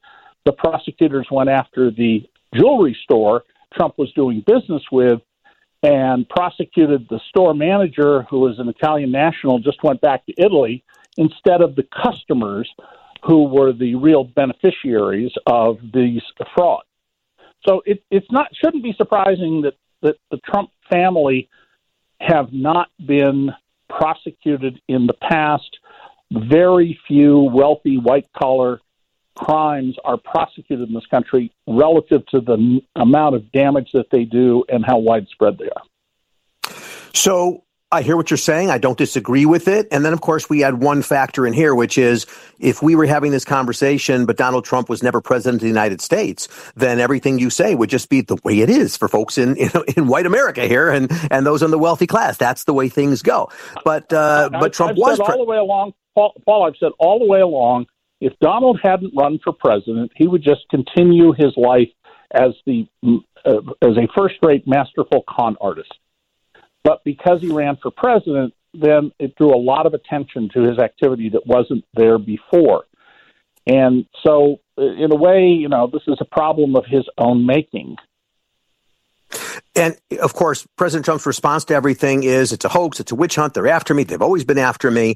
the 0.45 0.53
prosecutors 0.53 1.27
went 1.29 1.49
after 1.49 1.91
the 1.91 2.27
jewelry 2.55 2.97
store 3.03 3.43
Trump 3.73 3.97
was 3.97 4.11
doing 4.13 4.43
business 4.45 4.83
with 4.91 5.21
and 5.83 6.27
prosecuted 6.27 7.07
the 7.09 7.19
store 7.29 7.53
manager, 7.53 8.23
who 8.29 8.39
was 8.39 8.59
an 8.59 8.67
Italian 8.67 9.11
national, 9.11 9.59
just 9.59 9.81
went 9.83 10.01
back 10.01 10.25
to 10.25 10.33
Italy 10.37 10.83
instead 11.17 11.61
of 11.61 11.75
the 11.75 11.83
customers 11.83 12.69
who 13.23 13.45
were 13.45 13.73
the 13.73 13.95
real 13.95 14.23
beneficiaries 14.23 15.31
of 15.45 15.77
these 15.93 16.21
frauds. 16.55 16.85
So 17.67 17.81
it, 17.85 18.03
it's 18.09 18.31
not 18.31 18.47
shouldn't 18.53 18.83
be 18.83 18.93
surprising 18.97 19.63
that, 19.63 19.75
that 20.01 20.15
the 20.31 20.37
Trump 20.37 20.71
family 20.89 21.49
have 22.21 22.51
not 22.51 22.89
been 23.05 23.51
prosecuted 23.89 24.81
in 24.87 25.07
the 25.07 25.13
past. 25.13 25.77
Very 26.31 26.99
few 27.07 27.39
wealthy 27.39 27.97
white 27.97 28.29
collar 28.37 28.79
crimes 29.35 29.95
are 30.03 30.17
prosecuted 30.17 30.89
in 30.89 30.93
this 30.93 31.05
country 31.07 31.51
relative 31.67 32.25
to 32.27 32.41
the 32.41 32.81
amount 32.95 33.35
of 33.35 33.51
damage 33.51 33.89
that 33.93 34.07
they 34.11 34.25
do 34.25 34.63
and 34.69 34.85
how 34.85 34.99
widespread 34.99 35.57
they 35.57 35.69
are. 35.69 36.73
So 37.13 37.63
I 37.91 38.03
hear 38.03 38.15
what 38.15 38.29
you're 38.29 38.37
saying. 38.37 38.69
I 38.69 38.77
don't 38.77 38.99
disagree 38.99 39.47
with 39.47 39.67
it. 39.67 39.87
And 39.91 40.05
then, 40.05 40.13
of 40.13 40.21
course, 40.21 40.47
we 40.47 40.63
add 40.63 40.79
one 40.79 41.01
factor 41.01 41.47
in 41.47 41.53
here, 41.53 41.73
which 41.73 41.97
is 41.97 42.27
if 42.59 42.83
we 42.83 42.95
were 42.95 43.07
having 43.07 43.31
this 43.31 43.43
conversation, 43.43 44.27
but 44.27 44.37
Donald 44.37 44.63
Trump 44.63 44.89
was 44.89 45.01
never 45.01 45.21
president 45.21 45.55
of 45.55 45.61
the 45.61 45.67
United 45.67 45.99
States, 45.99 46.47
then 46.75 46.99
everything 46.99 47.39
you 47.39 47.49
say 47.49 47.73
would 47.73 47.89
just 47.89 48.09
be 48.09 48.21
the 48.21 48.37
way 48.43 48.59
it 48.59 48.69
is 48.69 48.95
for 48.95 49.07
folks 49.07 49.39
in 49.39 49.55
in, 49.57 49.71
in 49.97 50.07
white 50.07 50.27
America 50.27 50.67
here 50.67 50.89
and 50.89 51.11
and 51.31 51.47
those 51.47 51.63
in 51.63 51.71
the 51.71 51.79
wealthy 51.79 52.05
class. 52.05 52.37
That's 52.37 52.65
the 52.65 52.73
way 52.73 52.89
things 52.89 53.23
go. 53.23 53.49
But 53.83 54.13
uh, 54.13 54.49
but 54.51 54.73
Trump 54.73 54.91
I've 54.91 54.97
was 54.97 55.17
said 55.17 55.23
all 55.23 55.37
the 55.37 55.49
way 55.49 55.57
along. 55.57 55.93
Paul, 56.13 56.33
Paul, 56.45 56.67
I've 56.67 56.77
said 56.79 56.91
all 56.99 57.17
the 57.17 57.25
way 57.25 57.41
along. 57.41 57.87
If 58.21 58.33
Donald 58.39 58.79
hadn't 58.83 59.13
run 59.17 59.39
for 59.43 59.53
president, 59.53 60.11
he 60.15 60.27
would 60.27 60.43
just 60.43 60.67
continue 60.69 61.31
his 61.31 61.53
life 61.57 61.89
as 62.33 62.51
the 62.67 62.87
uh, 63.45 63.61
as 63.81 63.97
a 63.97 64.07
first-rate, 64.15 64.67
masterful 64.67 65.23
con 65.27 65.55
artist. 65.59 65.91
But 66.83 67.03
because 67.03 67.41
he 67.41 67.49
ran 67.49 67.77
for 67.81 67.91
president, 67.91 68.53
then 68.73 69.11
it 69.19 69.35
drew 69.35 69.53
a 69.53 69.57
lot 69.57 69.85
of 69.85 69.93
attention 69.93 70.49
to 70.53 70.61
his 70.61 70.79
activity 70.79 71.29
that 71.29 71.45
wasn't 71.45 71.83
there 71.93 72.17
before. 72.17 72.85
And 73.65 74.05
so, 74.25 74.59
uh, 74.77 74.83
in 74.83 75.11
a 75.11 75.15
way, 75.15 75.47
you 75.47 75.69
know, 75.69 75.89
this 75.91 76.03
is 76.07 76.17
a 76.19 76.25
problem 76.25 76.75
of 76.75 76.85
his 76.85 77.05
own 77.17 77.45
making. 77.45 77.97
And 79.75 79.95
of 80.21 80.33
course, 80.33 80.67
President 80.75 81.05
Trump's 81.05 81.25
response 81.25 81.65
to 81.65 81.75
everything 81.75 82.23
is 82.23 82.51
it's 82.51 82.65
a 82.65 82.69
hoax, 82.69 82.99
it's 82.99 83.11
a 83.11 83.15
witch 83.15 83.35
hunt, 83.35 83.53
they're 83.53 83.67
after 83.67 83.93
me, 83.93 84.03
they've 84.03 84.21
always 84.21 84.43
been 84.43 84.57
after 84.57 84.89
me. 84.89 85.15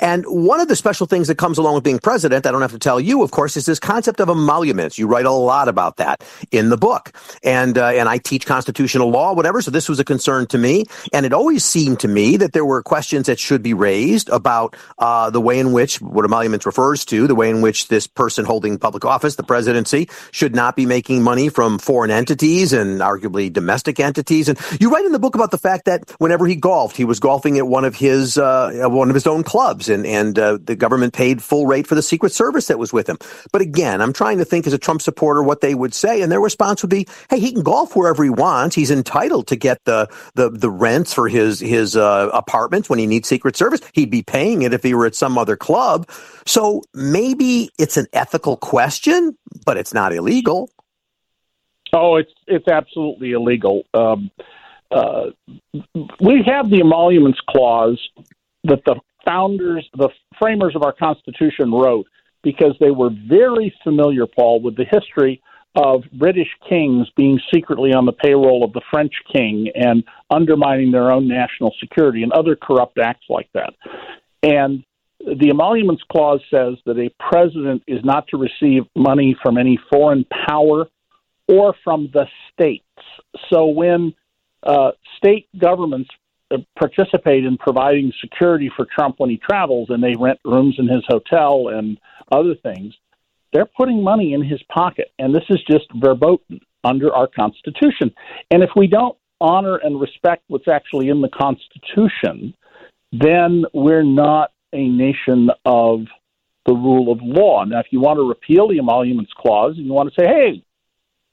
And 0.00 0.24
one 0.26 0.60
of 0.60 0.68
the 0.68 0.76
special 0.76 1.06
things 1.06 1.28
that 1.28 1.38
comes 1.38 1.58
along 1.58 1.74
with 1.74 1.84
being 1.84 1.98
president, 1.98 2.46
I 2.46 2.52
don't 2.52 2.60
have 2.62 2.72
to 2.72 2.78
tell 2.78 3.00
you, 3.00 3.22
of 3.22 3.30
course, 3.30 3.56
is 3.56 3.66
this 3.66 3.78
concept 3.78 4.20
of 4.20 4.28
emoluments. 4.28 4.98
You 4.98 5.06
write 5.06 5.26
a 5.26 5.32
lot 5.32 5.68
about 5.68 5.96
that 5.96 6.22
in 6.50 6.68
the 6.68 6.76
book. 6.76 7.12
And, 7.42 7.76
uh, 7.76 7.88
and 7.88 8.08
I 8.08 8.18
teach 8.18 8.46
constitutional 8.46 9.10
law, 9.10 9.34
whatever. 9.34 9.60
So 9.60 9.70
this 9.70 9.88
was 9.88 9.98
a 9.98 10.04
concern 10.04 10.46
to 10.48 10.58
me. 10.58 10.84
And 11.12 11.26
it 11.26 11.32
always 11.32 11.64
seemed 11.64 12.00
to 12.00 12.08
me 12.08 12.36
that 12.36 12.52
there 12.52 12.64
were 12.64 12.82
questions 12.82 13.26
that 13.26 13.38
should 13.38 13.62
be 13.62 13.74
raised 13.74 14.28
about, 14.28 14.76
uh, 14.98 15.30
the 15.30 15.40
way 15.40 15.58
in 15.58 15.72
which 15.72 16.00
what 16.00 16.24
emoluments 16.24 16.66
refers 16.66 17.04
to, 17.06 17.26
the 17.26 17.34
way 17.34 17.50
in 17.50 17.60
which 17.60 17.88
this 17.88 18.06
person 18.06 18.44
holding 18.44 18.78
public 18.78 19.04
office, 19.04 19.36
the 19.36 19.42
presidency, 19.42 20.08
should 20.30 20.54
not 20.54 20.76
be 20.76 20.86
making 20.86 21.22
money 21.22 21.48
from 21.48 21.78
foreign 21.78 22.10
entities 22.10 22.72
and 22.72 23.00
arguably 23.00 23.52
domestic 23.52 23.98
entities. 23.98 24.48
And 24.48 24.58
you 24.80 24.90
write 24.90 25.04
in 25.04 25.12
the 25.12 25.18
book 25.18 25.34
about 25.34 25.50
the 25.50 25.58
fact 25.58 25.86
that 25.86 26.10
whenever 26.18 26.46
he 26.46 26.54
golfed, 26.54 26.96
he 26.96 27.04
was 27.04 27.18
golfing 27.18 27.58
at 27.58 27.66
one 27.66 27.84
of 27.84 27.96
his, 27.96 28.38
uh, 28.38 28.84
one 28.86 29.08
of 29.08 29.14
his 29.14 29.26
own 29.26 29.42
clubs 29.42 29.87
and 29.88 30.06
and 30.06 30.38
uh, 30.38 30.58
the 30.62 30.76
government 30.76 31.12
paid 31.12 31.42
full 31.42 31.66
rate 31.66 31.86
for 31.86 31.94
the 31.94 32.02
Secret 32.02 32.32
Service 32.32 32.66
that 32.68 32.78
was 32.78 32.92
with 32.92 33.08
him. 33.08 33.18
But 33.52 33.62
again, 33.62 34.00
I'm 34.00 34.12
trying 34.12 34.38
to 34.38 34.44
think 34.44 34.66
as 34.66 34.72
a 34.72 34.78
Trump 34.78 35.02
supporter 35.02 35.42
what 35.42 35.60
they 35.60 35.74
would 35.74 35.94
say, 35.94 36.22
and 36.22 36.30
their 36.30 36.40
response 36.40 36.82
would 36.82 36.90
be, 36.90 37.06
"Hey, 37.30 37.40
he 37.40 37.52
can 37.52 37.62
golf 37.62 37.96
wherever 37.96 38.22
he 38.22 38.30
wants. 38.30 38.74
He's 38.74 38.90
entitled 38.90 39.46
to 39.48 39.56
get 39.56 39.84
the 39.84 40.08
the 40.34 40.50
the 40.50 40.70
rents 40.70 41.14
for 41.14 41.28
his 41.28 41.60
his 41.60 41.96
uh, 41.96 42.30
apartments 42.32 42.88
when 42.88 42.98
he 42.98 43.06
needs 43.06 43.28
Secret 43.28 43.56
Service. 43.56 43.80
He'd 43.92 44.10
be 44.10 44.22
paying 44.22 44.62
it 44.62 44.72
if 44.72 44.82
he 44.82 44.94
were 44.94 45.06
at 45.06 45.14
some 45.14 45.38
other 45.38 45.56
club. 45.56 46.08
So 46.46 46.82
maybe 46.94 47.70
it's 47.78 47.96
an 47.96 48.06
ethical 48.12 48.56
question, 48.56 49.36
but 49.64 49.76
it's 49.76 49.94
not 49.94 50.12
illegal." 50.12 50.70
Oh, 51.92 52.16
it's 52.16 52.32
it's 52.46 52.68
absolutely 52.68 53.32
illegal. 53.32 53.84
Um, 53.94 54.30
uh, 54.90 55.26
we 56.20 56.42
have 56.46 56.70
the 56.70 56.80
emoluments 56.80 57.40
clause 57.48 58.00
that 58.64 58.84
the 58.84 58.96
founders, 59.28 59.86
the 59.94 60.08
framers 60.38 60.74
of 60.74 60.82
our 60.82 60.92
Constitution 60.92 61.70
wrote 61.72 62.06
because 62.42 62.74
they 62.80 62.90
were 62.90 63.10
very 63.28 63.74
familiar, 63.84 64.26
Paul, 64.26 64.62
with 64.62 64.76
the 64.76 64.86
history 64.90 65.42
of 65.74 66.02
British 66.12 66.48
kings 66.68 67.08
being 67.14 67.38
secretly 67.52 67.92
on 67.92 68.06
the 68.06 68.12
payroll 68.12 68.64
of 68.64 68.72
the 68.72 68.80
French 68.90 69.12
king 69.32 69.70
and 69.74 70.02
undermining 70.30 70.90
their 70.90 71.12
own 71.12 71.28
national 71.28 71.74
security 71.78 72.22
and 72.22 72.32
other 72.32 72.56
corrupt 72.56 72.98
acts 72.98 73.26
like 73.28 73.48
that. 73.52 73.74
And 74.42 74.82
the 75.20 75.50
emoluments 75.50 76.02
clause 76.10 76.40
says 76.50 76.74
that 76.86 76.98
a 76.98 77.10
president 77.30 77.82
is 77.86 78.00
not 78.04 78.28
to 78.28 78.38
receive 78.38 78.84
money 78.96 79.36
from 79.42 79.58
any 79.58 79.78
foreign 79.92 80.24
power 80.46 80.86
or 81.48 81.74
from 81.84 82.08
the 82.12 82.26
states. 82.52 82.84
So 83.50 83.66
when 83.66 84.14
uh, 84.62 84.92
state 85.16 85.48
governments 85.58 86.10
participate 86.78 87.44
in 87.44 87.56
providing 87.58 88.12
security 88.20 88.70
for 88.74 88.86
Trump 88.86 89.16
when 89.18 89.30
he 89.30 89.36
travels 89.36 89.88
and 89.90 90.02
they 90.02 90.14
rent 90.18 90.38
rooms 90.44 90.76
in 90.78 90.88
his 90.88 91.04
hotel 91.08 91.68
and 91.68 91.98
other 92.32 92.54
things, 92.62 92.94
they're 93.52 93.68
putting 93.76 94.02
money 94.02 94.32
in 94.32 94.42
his 94.42 94.62
pocket. 94.64 95.10
And 95.18 95.34
this 95.34 95.44
is 95.50 95.58
just 95.70 95.86
verboten 95.94 96.60
under 96.84 97.12
our 97.14 97.26
Constitution. 97.26 98.14
And 98.50 98.62
if 98.62 98.70
we 98.76 98.86
don't 98.86 99.16
honor 99.40 99.76
and 99.76 100.00
respect 100.00 100.44
what's 100.48 100.68
actually 100.68 101.08
in 101.08 101.20
the 101.20 101.28
Constitution, 101.28 102.54
then 103.12 103.64
we're 103.72 104.02
not 104.02 104.52
a 104.72 104.88
nation 104.88 105.50
of 105.64 106.00
the 106.66 106.74
rule 106.74 107.10
of 107.10 107.20
law. 107.22 107.64
Now, 107.64 107.80
if 107.80 107.86
you 107.90 108.00
want 108.00 108.18
to 108.18 108.28
repeal 108.28 108.68
the 108.68 108.78
emoluments 108.78 109.32
clause 109.36 109.74
and 109.76 109.86
you 109.86 109.92
want 109.92 110.12
to 110.12 110.20
say, 110.20 110.26
hey, 110.26 110.62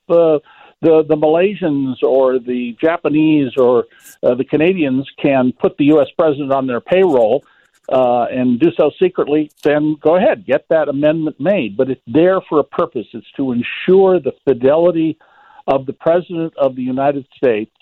the 0.07 0.39
the 0.85 1.03
the 1.07 1.15
Malaysians 1.15 2.03
or 2.03 2.39
the 2.39 2.77
Japanese 2.79 3.51
or 3.57 3.85
uh, 4.21 4.35
the 4.35 4.45
Canadians 4.45 5.09
can 5.21 5.51
put 5.51 5.77
the 5.77 5.85
U.S. 5.95 6.07
president 6.17 6.51
on 6.53 6.67
their 6.67 6.81
payroll 6.81 7.43
uh, 7.91 8.25
and 8.31 8.59
do 8.59 8.69
so 8.77 8.91
secretly, 9.01 9.51
then 9.63 9.95
go 10.01 10.15
ahead, 10.15 10.45
get 10.45 10.65
that 10.69 10.87
amendment 10.87 11.39
made. 11.39 11.75
But 11.77 11.89
it's 11.89 12.01
there 12.07 12.39
for 12.47 12.59
a 12.59 12.63
purpose. 12.63 13.07
It's 13.13 13.31
to 13.37 13.51
ensure 13.51 14.19
the 14.19 14.33
fidelity 14.47 15.17
of 15.67 15.85
the 15.85 15.93
president 15.93 16.53
of 16.57 16.75
the 16.75 16.83
United 16.83 17.27
States 17.35 17.75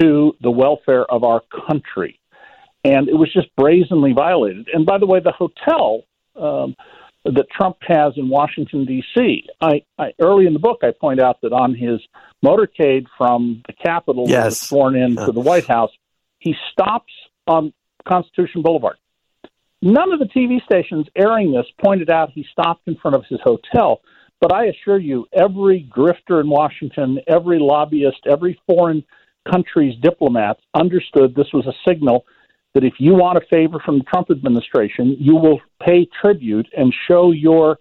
to 0.00 0.36
the 0.40 0.50
welfare 0.50 1.04
of 1.04 1.24
our 1.24 1.42
country. 1.68 2.20
And 2.84 3.08
it 3.08 3.14
was 3.14 3.32
just 3.32 3.54
brazenly 3.56 4.12
violated. 4.12 4.68
And 4.72 4.86
by 4.86 4.98
the 4.98 5.06
way, 5.06 5.20
the 5.20 5.32
hotel. 5.32 6.02
Um, 6.36 6.74
that 7.24 7.46
Trump 7.50 7.76
has 7.82 8.14
in 8.16 8.28
Washington 8.28 8.86
D.C. 8.86 9.44
I, 9.60 9.82
I, 9.98 10.12
early 10.20 10.46
in 10.46 10.52
the 10.52 10.58
book 10.58 10.78
I 10.82 10.92
point 10.98 11.20
out 11.20 11.40
that 11.42 11.52
on 11.52 11.74
his 11.74 12.00
motorcade 12.44 13.06
from 13.18 13.62
the 13.66 13.74
Capitol, 13.74 14.24
yes. 14.26 14.60
sworn 14.60 14.96
in 14.96 15.16
to 15.16 15.32
the 15.32 15.40
White 15.40 15.66
House, 15.66 15.90
he 16.38 16.54
stops 16.72 17.12
on 17.46 17.72
Constitution 18.08 18.62
Boulevard. 18.62 18.96
None 19.82 20.12
of 20.12 20.18
the 20.18 20.26
TV 20.26 20.62
stations 20.64 21.06
airing 21.16 21.52
this 21.52 21.66
pointed 21.82 22.10
out 22.10 22.30
he 22.30 22.46
stopped 22.52 22.86
in 22.86 22.96
front 22.96 23.16
of 23.16 23.24
his 23.28 23.40
hotel, 23.42 24.00
but 24.40 24.52
I 24.52 24.66
assure 24.66 24.98
you, 24.98 25.26
every 25.32 25.88
grifter 25.94 26.40
in 26.40 26.48
Washington, 26.48 27.18
every 27.26 27.58
lobbyist, 27.58 28.20
every 28.30 28.60
foreign 28.66 29.04
country's 29.50 29.98
diplomat 30.00 30.58
understood 30.74 31.34
this 31.34 31.52
was 31.52 31.66
a 31.66 31.72
signal 31.88 32.24
that 32.74 32.84
if 32.84 32.94
you 32.98 33.14
want 33.14 33.38
a 33.38 33.46
favor 33.50 33.78
from 33.84 33.98
the 33.98 34.04
Trump 34.04 34.30
administration, 34.30 35.16
you 35.18 35.34
will 35.34 35.60
pay 35.80 36.08
tribute 36.20 36.68
and 36.76 36.94
show 37.08 37.32
your 37.32 37.78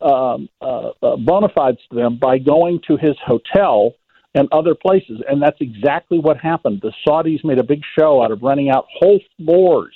um, 0.00 0.48
uh, 0.60 0.90
uh, 1.02 1.16
bona 1.16 1.48
fides 1.54 1.78
to 1.90 1.96
them 1.96 2.18
by 2.18 2.38
going 2.38 2.80
to 2.86 2.96
his 2.96 3.16
hotel 3.24 3.94
and 4.34 4.48
other 4.52 4.74
places. 4.74 5.20
And 5.28 5.42
that's 5.42 5.60
exactly 5.60 6.18
what 6.18 6.36
happened. 6.36 6.80
The 6.82 6.92
Saudis 7.06 7.44
made 7.44 7.58
a 7.58 7.64
big 7.64 7.82
show 7.98 8.22
out 8.22 8.30
of 8.30 8.42
renting 8.42 8.70
out 8.70 8.86
whole 8.88 9.20
floors 9.36 9.94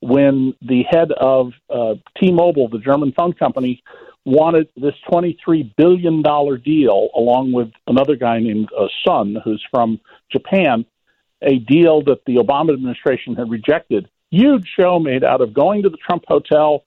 when 0.00 0.54
the 0.62 0.84
head 0.90 1.10
of 1.12 1.52
uh, 1.70 1.94
T 2.20 2.30
Mobile, 2.30 2.68
the 2.68 2.78
German 2.78 3.12
phone 3.16 3.32
company, 3.32 3.82
wanted 4.24 4.68
this 4.76 4.94
$23 5.10 5.74
billion 5.76 6.22
deal, 6.22 7.08
along 7.16 7.52
with 7.52 7.70
another 7.86 8.14
guy 8.14 8.38
named 8.38 8.68
uh, 8.78 8.86
Son, 9.06 9.36
who's 9.42 9.64
from 9.70 9.98
Japan, 10.30 10.84
a 11.42 11.58
deal 11.58 12.02
that 12.04 12.24
the 12.26 12.36
Obama 12.36 12.74
administration 12.74 13.34
had 13.34 13.50
rejected. 13.50 14.08
Huge 14.30 14.66
show 14.78 14.98
made 14.98 15.24
out 15.24 15.40
of 15.40 15.54
going 15.54 15.82
to 15.82 15.88
the 15.88 15.96
Trump 15.96 16.24
Hotel, 16.28 16.84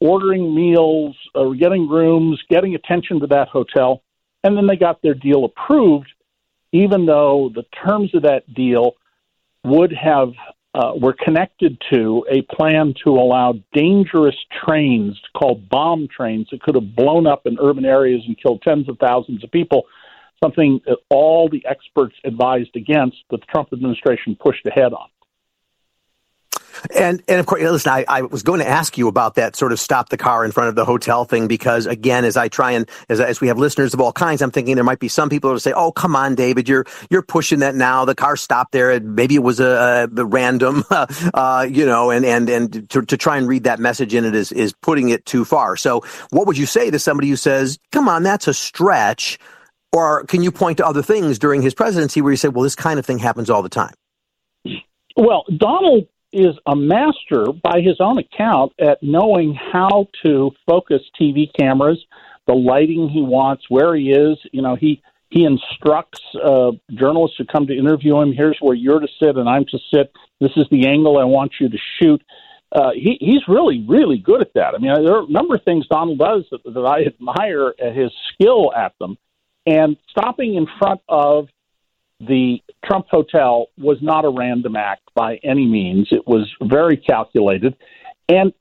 ordering 0.00 0.54
meals, 0.54 1.16
uh, 1.34 1.48
getting 1.50 1.88
rooms, 1.88 2.40
getting 2.50 2.74
attention 2.74 3.20
to 3.20 3.26
that 3.28 3.48
hotel, 3.48 4.02
and 4.44 4.56
then 4.56 4.66
they 4.66 4.76
got 4.76 5.00
their 5.02 5.14
deal 5.14 5.44
approved, 5.44 6.08
even 6.72 7.06
though 7.06 7.50
the 7.54 7.64
terms 7.84 8.14
of 8.14 8.22
that 8.22 8.42
deal 8.54 8.96
would 9.64 9.92
have 9.92 10.32
uh, 10.74 10.92
were 10.94 11.14
connected 11.14 11.80
to 11.90 12.26
a 12.30 12.42
plan 12.54 12.92
to 13.02 13.10
allow 13.10 13.54
dangerous 13.72 14.36
trains 14.64 15.18
called 15.34 15.68
bomb 15.70 16.06
trains 16.14 16.46
that 16.50 16.60
could 16.62 16.74
have 16.74 16.94
blown 16.94 17.26
up 17.26 17.46
in 17.46 17.56
urban 17.60 17.86
areas 17.86 18.22
and 18.26 18.40
killed 18.40 18.60
tens 18.60 18.86
of 18.88 18.98
thousands 18.98 19.42
of 19.42 19.50
people, 19.50 19.84
something 20.44 20.80
that 20.86 20.98
all 21.08 21.48
the 21.48 21.64
experts 21.66 22.14
advised 22.24 22.76
against, 22.76 23.16
but 23.30 23.40
the 23.40 23.46
Trump 23.46 23.72
administration 23.72 24.36
pushed 24.38 24.66
ahead 24.66 24.92
on. 24.92 25.08
And 26.94 27.22
and 27.28 27.40
of 27.40 27.46
course, 27.46 27.62
listen, 27.62 27.92
I, 27.92 28.04
I 28.08 28.22
was 28.22 28.42
going 28.42 28.60
to 28.60 28.68
ask 28.68 28.96
you 28.98 29.08
about 29.08 29.34
that 29.34 29.56
sort 29.56 29.72
of 29.72 29.80
stop 29.80 30.08
the 30.08 30.16
car 30.16 30.44
in 30.44 30.52
front 30.52 30.68
of 30.68 30.74
the 30.74 30.84
hotel 30.84 31.24
thing 31.24 31.48
because 31.48 31.86
again, 31.86 32.24
as 32.24 32.36
I 32.36 32.48
try 32.48 32.72
and 32.72 32.88
as, 33.08 33.20
as 33.20 33.40
we 33.40 33.48
have 33.48 33.58
listeners 33.58 33.94
of 33.94 34.00
all 34.00 34.12
kinds, 34.12 34.42
I'm 34.42 34.50
thinking 34.50 34.74
there 34.74 34.84
might 34.84 34.98
be 34.98 35.08
some 35.08 35.28
people 35.28 35.50
who 35.50 35.58
say, 35.58 35.72
"Oh, 35.72 35.92
come 35.92 36.16
on, 36.16 36.34
David, 36.34 36.68
you're 36.68 36.84
you're 37.10 37.22
pushing 37.22 37.60
that 37.60 37.74
now. 37.74 38.04
The 38.04 38.14
car 38.14 38.36
stopped 38.36 38.72
there. 38.72 38.98
Maybe 39.00 39.34
it 39.34 39.42
was 39.42 39.60
a, 39.60 40.08
a 40.16 40.24
random, 40.24 40.84
uh, 40.90 41.66
you 41.70 41.86
know, 41.86 42.10
and 42.10 42.24
and 42.24 42.48
and 42.48 42.90
to, 42.90 43.02
to 43.02 43.16
try 43.16 43.36
and 43.36 43.48
read 43.48 43.64
that 43.64 43.78
message 43.78 44.14
in 44.14 44.24
it 44.24 44.34
is 44.34 44.52
is 44.52 44.72
putting 44.72 45.08
it 45.08 45.24
too 45.26 45.44
far. 45.44 45.76
So, 45.76 46.04
what 46.30 46.46
would 46.46 46.58
you 46.58 46.66
say 46.66 46.90
to 46.90 46.98
somebody 46.98 47.28
who 47.28 47.36
says, 47.36 47.78
"Come 47.92 48.08
on, 48.08 48.22
that's 48.22 48.48
a 48.48 48.54
stretch"? 48.54 49.38
Or 49.92 50.24
can 50.24 50.42
you 50.42 50.52
point 50.52 50.76
to 50.78 50.86
other 50.86 51.02
things 51.02 51.38
during 51.38 51.62
his 51.62 51.72
presidency 51.72 52.20
where 52.20 52.30
you 52.30 52.36
say, 52.36 52.48
well, 52.48 52.64
this 52.64 52.74
kind 52.74 52.98
of 52.98 53.06
thing 53.06 53.18
happens 53.18 53.48
all 53.48 53.62
the 53.62 53.70
time? 53.70 53.94
Well, 55.16 55.44
Donald 55.56 56.06
is 56.32 56.54
a 56.66 56.76
master, 56.76 57.46
by 57.52 57.80
his 57.80 57.96
own 58.00 58.18
account, 58.18 58.72
at 58.78 59.02
knowing 59.02 59.54
how 59.54 60.08
to 60.24 60.50
focus 60.66 61.02
TV 61.20 61.48
cameras, 61.58 62.04
the 62.46 62.54
lighting 62.54 63.08
he 63.08 63.22
wants, 63.22 63.64
where 63.68 63.94
he 63.94 64.10
is. 64.10 64.38
You 64.52 64.62
know, 64.62 64.76
he 64.76 65.02
he 65.30 65.44
instructs 65.44 66.20
uh, 66.42 66.72
journalists 66.94 67.36
who 67.38 67.44
come 67.44 67.66
to 67.66 67.76
interview 67.76 68.20
him. 68.20 68.32
Here's 68.32 68.58
where 68.60 68.74
you're 68.74 69.00
to 69.00 69.08
sit, 69.20 69.36
and 69.36 69.48
I'm 69.48 69.64
to 69.66 69.78
sit. 69.92 70.12
This 70.40 70.52
is 70.56 70.66
the 70.70 70.86
angle 70.86 71.18
I 71.18 71.24
want 71.24 71.54
you 71.60 71.68
to 71.68 71.78
shoot. 72.00 72.22
Uh, 72.70 72.90
he, 72.94 73.16
he's 73.20 73.42
really, 73.48 73.84
really 73.88 74.18
good 74.18 74.40
at 74.40 74.52
that. 74.54 74.74
I 74.74 74.78
mean, 74.78 74.92
there 75.04 75.16
are 75.16 75.24
a 75.24 75.30
number 75.30 75.54
of 75.54 75.62
things 75.64 75.86
Donald 75.88 76.18
does 76.18 76.44
that, 76.50 76.62
that 76.64 76.80
I 76.80 77.02
admire 77.02 77.74
his 77.92 78.12
skill 78.32 78.72
at 78.74 78.92
them. 79.00 79.16
And 79.66 79.96
stopping 80.10 80.54
in 80.54 80.66
front 80.78 81.00
of 81.08 81.48
the 82.20 82.62
Trump 82.84 83.06
Hotel 83.10 83.66
was 83.78 83.98
not 84.00 84.24
a 84.24 84.30
random 84.30 84.76
act 84.76 85.02
by 85.14 85.36
any 85.42 85.66
means. 85.66 86.08
It 86.10 86.26
was 86.26 86.50
very 86.62 86.96
calculated. 86.96 87.76
And 88.28 88.52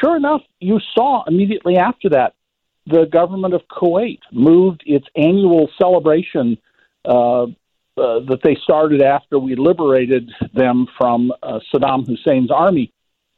sure 0.00 0.16
enough, 0.16 0.42
you 0.60 0.80
saw 0.94 1.24
immediately 1.26 1.76
after 1.76 2.10
that 2.10 2.34
the 2.86 3.04
government 3.04 3.54
of 3.54 3.62
Kuwait 3.68 4.20
moved 4.32 4.82
its 4.86 5.06
annual 5.14 5.70
celebration 5.78 6.58
uh, 7.04 7.44
uh, 7.44 7.46
that 7.96 8.40
they 8.42 8.56
started 8.56 9.02
after 9.02 9.38
we 9.38 9.54
liberated 9.54 10.30
them 10.54 10.86
from 10.96 11.32
uh, 11.42 11.60
Saddam 11.72 12.06
Hussein's 12.06 12.50
army. 12.50 12.92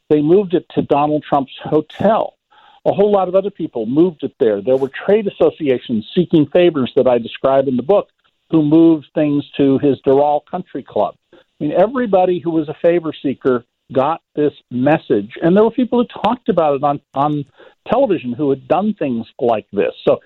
They 0.09 0.21
moved 0.21 0.53
it 0.53 0.65
to 0.75 0.81
Donald 0.81 1.23
Trump's 1.27 1.57
hotel. 1.63 2.37
A 2.85 2.93
whole 2.93 3.11
lot 3.11 3.27
of 3.27 3.35
other 3.35 3.49
people 3.49 3.85
moved 3.85 4.23
it 4.23 4.35
there. 4.39 4.61
There 4.61 4.77
were 4.77 4.89
trade 4.89 5.27
associations 5.27 6.09
seeking 6.13 6.47
favors 6.47 6.91
that 6.95 7.07
I 7.07 7.17
describe 7.17 7.67
in 7.67 7.77
the 7.77 7.83
book 7.83 8.09
who 8.53 8.61
moved 8.61 9.07
things 9.15 9.43
to 9.57 9.79
his 9.79 9.99
Doral 10.05 10.45
Country 10.45 10.83
Club. 10.83 11.15
I 11.33 11.37
mean, 11.59 11.73
everybody 11.73 12.39
who 12.39 12.51
was 12.51 12.69
a 12.69 12.75
favor 12.83 13.11
seeker 13.19 13.65
got 13.91 14.21
this 14.35 14.53
message, 14.69 15.31
and 15.41 15.57
there 15.57 15.63
were 15.63 15.71
people 15.71 15.99
who 15.99 16.21
talked 16.21 16.49
about 16.49 16.75
it 16.75 16.83
on 16.83 17.01
on 17.15 17.45
television 17.91 18.31
who 18.31 18.51
had 18.51 18.67
done 18.67 18.93
things 18.93 19.25
like 19.39 19.65
this. 19.73 19.93
So, 20.07 20.19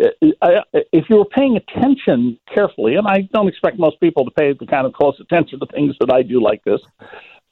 uh, 0.00 0.62
if 0.72 1.04
you 1.10 1.18
were 1.18 1.26
paying 1.26 1.58
attention 1.58 2.38
carefully, 2.52 2.96
and 2.96 3.06
I 3.06 3.28
don't 3.34 3.48
expect 3.48 3.78
most 3.78 4.00
people 4.00 4.24
to 4.24 4.30
pay 4.30 4.54
the 4.54 4.66
kind 4.66 4.86
of 4.86 4.94
close 4.94 5.20
attention 5.20 5.60
to 5.60 5.66
things 5.66 5.94
that 6.00 6.10
I 6.10 6.22
do 6.22 6.42
like 6.42 6.64
this, 6.64 6.80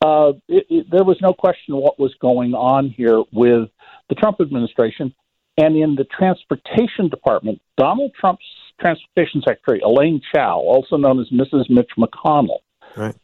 uh, 0.01 0.33
it, 0.49 0.67
it, 0.71 0.87
there 0.91 1.05
was 1.05 1.19
no 1.21 1.35
question 1.35 1.77
what 1.77 2.01
was 2.01 2.15
going 2.23 2.55
on 2.55 2.89
here 2.89 3.23
with 3.33 3.69
the 4.09 4.15
Trump 4.15 4.41
administration. 4.41 5.15
And 5.59 5.77
in 5.77 5.95
the 5.95 6.05
transportation 6.05 7.11
department, 7.11 7.61
Donald 7.77 8.13
Trump's 8.19 8.47
Transportation 8.81 9.43
Secretary 9.47 9.81
Elaine 9.81 10.21
Chao, 10.35 10.59
also 10.59 10.97
known 10.97 11.21
as 11.21 11.29
Mrs. 11.31 11.71
Mitch 11.71 11.91
McConnell, 11.99 12.61
right. 12.97 13.15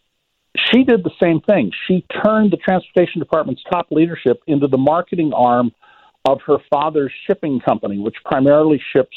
she 0.57 0.85
did 0.85 1.05
the 1.05 1.11
same 1.23 1.41
thing. 1.41 1.73
She 1.87 2.05
turned 2.25 2.53
the 2.53 2.57
Transportation 2.57 3.21
Department's 3.21 3.63
top 3.71 3.89
leadership 3.91 4.41
into 4.47 4.67
the 4.67 4.79
marketing 4.79 5.33
arm 5.35 5.73
of 6.25 6.41
her 6.47 6.59
father's 6.71 7.13
shipping 7.27 7.61
company, 7.61 7.99
which 7.99 8.17
primarily 8.25 8.81
ships 8.93 9.17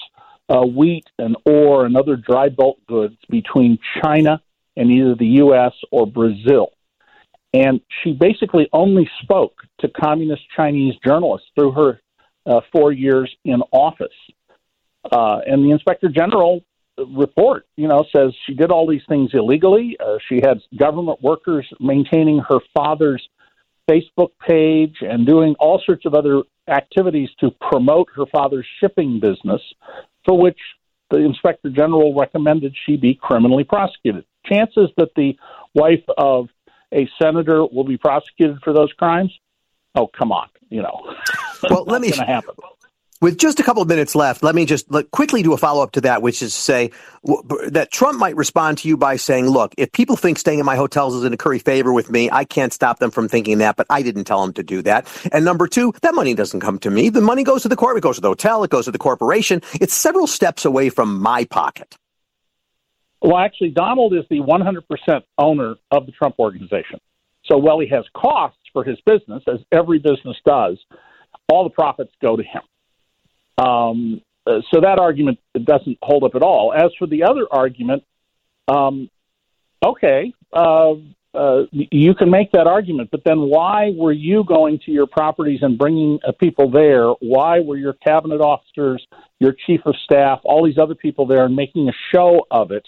uh, 0.50 0.66
wheat 0.66 1.06
and 1.18 1.36
ore 1.46 1.86
and 1.86 1.96
other 1.96 2.16
dry 2.16 2.50
bulk 2.50 2.78
goods 2.88 3.16
between 3.30 3.80
China 4.04 4.42
and 4.76 4.92
either 4.92 5.16
the 5.16 5.28
U.S. 5.38 5.74
or 5.92 6.08
Brazil. 6.08 6.72
And 7.54 7.82
she 8.02 8.14
basically 8.14 8.70
only 8.72 9.10
spoke 9.22 9.56
to 9.82 9.90
communist 9.90 10.44
Chinese 10.56 10.96
journalists 11.06 11.48
through 11.56 11.72
her 11.74 12.02
uh, 12.46 12.62
four 12.72 12.92
years 12.92 13.34
in 13.44 13.62
office. 13.72 14.08
Uh, 15.10 15.40
and 15.46 15.64
the 15.64 15.72
inspector 15.72 16.10
general 16.10 16.62
report, 17.16 17.66
you 17.78 17.88
know, 17.88 18.06
says 18.16 18.34
she 18.46 18.54
did 18.54 18.72
all 18.72 18.88
these 18.88 19.02
things 19.08 19.32
illegally. 19.34 19.98
Uh, 20.00 20.18
she 20.28 20.36
had 20.36 20.60
government 20.78 21.22
workers 21.22 21.68
maintaining 21.80 22.40
her 22.40 22.60
father's 22.74 23.28
Facebook 23.90 24.32
page 24.48 24.98
and 25.02 25.26
doing 25.26 25.56
all 25.60 25.82
sorts 25.86 26.06
of 26.06 26.14
other 26.14 26.44
activities 26.68 27.30
to 27.40 27.52
promote 27.52 28.08
her 28.16 28.26
father's 28.32 28.68
shipping 28.80 29.20
business, 29.20 29.62
for 30.26 30.38
which 30.38 30.60
the 31.10 31.18
inspector 31.18 31.70
general 31.70 32.16
recommended 32.16 32.76
she 32.86 32.96
be 32.96 33.16
criminally 33.16 33.64
prosecuted. 33.64 34.24
Chances 34.46 34.90
that 34.98 35.10
the 35.16 35.36
wife 35.74 36.04
of 36.18 36.50
a 36.94 37.10
senator 37.22 37.66
will 37.66 37.84
be 37.84 37.98
prosecuted 37.98 38.60
for 38.64 38.74
those 38.74 38.92
crimes? 38.94 39.32
Oh, 39.96 40.08
come 40.08 40.32
on, 40.32 40.48
you 40.70 40.82
know. 40.82 41.16
Well, 41.70 41.84
let 41.86 42.02
me 42.02 42.12
happen. 42.12 42.56
With 43.22 43.38
just 43.38 43.60
a 43.60 43.64
couple 43.64 43.84
of 43.84 43.88
minutes 43.88 44.16
left, 44.16 44.42
let 44.42 44.56
me 44.56 44.66
just 44.66 44.88
quickly 45.12 45.44
do 45.44 45.54
a 45.54 45.58
follow 45.58 45.84
up 45.84 45.92
to 45.92 46.02
that, 46.02 46.24
which 46.24 46.42
is 46.42 46.56
to 46.56 46.60
say 46.60 46.92
w- 47.24 47.70
that 47.70 47.92
Trump 47.92 48.18
might 48.18 48.36
respond 48.36 48.80
to 48.80 48.88
you 48.88 48.98
by 48.98 49.16
saying, 49.16 49.48
look, 49.48 49.76
if 49.78 49.92
people 49.92 50.16
think 50.16 50.40
staying 50.40 50.58
in 50.58 50.66
my 50.66 50.76
hotels 50.76 51.14
is 51.14 51.22
going 51.22 51.30
to 51.30 51.38
curry 51.38 51.60
favor 51.60 51.94
with 51.94 52.10
me, 52.10 52.32
I 52.32 52.46
can't 52.46 52.74
stop 52.74 52.98
them 52.98 53.12
from 53.12 53.30
thinking 53.30 53.60
that, 53.60 53.76
but 53.76 53.86
I 53.92 54.02
didn't 54.02 54.24
tell 54.24 54.42
them 54.42 54.54
to 54.54 54.64
do 54.64 54.82
that. 54.82 55.08
And 55.32 55.46
number 55.46 55.68
two, 55.68 55.94
that 56.02 56.16
money 56.16 56.34
doesn't 56.34 56.62
come 56.62 56.80
to 56.80 56.90
me. 56.90 57.10
The 57.10 57.22
money 57.22 57.44
goes 57.44 57.62
to 57.62 57.70
the 57.70 57.76
court, 57.76 57.96
it 57.96 58.02
goes 58.02 58.16
to 58.16 58.22
the 58.22 58.28
hotel, 58.28 58.64
it 58.64 58.72
goes 58.72 58.86
to 58.86 58.92
the 58.92 58.98
corporation. 58.98 59.62
It's 59.74 59.94
several 59.94 60.26
steps 60.26 60.66
away 60.66 60.90
from 60.90 61.22
my 61.22 61.46
pocket. 61.46 61.96
Well, 63.22 63.38
actually, 63.38 63.70
Donald 63.70 64.16
is 64.16 64.26
the 64.32 64.40
100% 64.40 65.22
owner 65.38 65.76
of 65.92 66.08
the 66.08 66.12
Trump 66.12 66.40
organization. 66.40 67.00
So 67.46 67.60
while 67.60 67.80
he 67.80 67.88
has 67.90 68.04
costs 68.16 68.58
for 68.74 68.84
his 68.84 69.00
business, 69.06 69.44
as 69.48 69.60
every 69.72 70.00
business 70.00 70.38
does, 70.44 70.80
all 71.52 71.64
the 71.64 71.70
profits 71.70 72.14
go 72.20 72.36
to 72.36 72.42
him. 72.42 72.64
Um, 73.58 74.22
uh, 74.46 74.62
so 74.74 74.82
that 74.82 75.00
argument 75.00 75.40
doesn't 75.54 75.98
hold 76.02 76.24
up 76.24 76.36
at 76.36 76.42
all. 76.42 76.74
As 76.74 76.92
for 76.98 77.08
the 77.08 77.24
other 77.24 77.46
argument, 77.52 78.04
um, 78.68 79.10
okay, 79.86 80.34
uh, 80.52 80.94
uh, 81.34 81.64
you 81.72 82.14
can 82.14 82.30
make 82.30 82.52
that 82.52 82.68
argument, 82.68 83.10
but 83.10 83.22
then 83.24 83.40
why 83.40 83.92
were 83.96 84.12
you 84.12 84.44
going 84.44 84.80
to 84.86 84.92
your 84.92 85.08
properties 85.08 85.60
and 85.62 85.78
bringing 85.78 86.20
uh, 86.28 86.34
people 86.34 86.70
there? 86.70 87.10
Why 87.22 87.62
were 87.62 87.78
your 87.78 87.94
cabinet 87.94 88.42
officers, 88.42 89.06
your 89.40 89.54
chief 89.66 89.82
of 89.86 89.96
staff, 90.04 90.42
all 90.44 90.66
these 90.66 90.78
other 90.78 90.96
people 90.96 91.28
there 91.28 91.46
and 91.46 91.56
making 91.56 91.88
a 91.88 91.94
show 92.14 92.46
of 92.52 92.72
it 92.72 92.86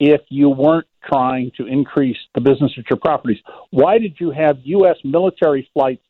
if 0.00 0.22
you 0.30 0.48
weren't 0.48 0.88
trying 1.04 1.52
to 1.58 1.66
increase 1.66 2.16
the 2.34 2.40
business 2.40 2.72
at 2.76 2.90
your 2.90 2.98
properties? 2.98 3.38
Why 3.70 3.98
did 3.98 4.16
you 4.18 4.32
have 4.32 4.58
U.S. 4.64 4.96
military 5.04 5.70
flights 5.72 6.02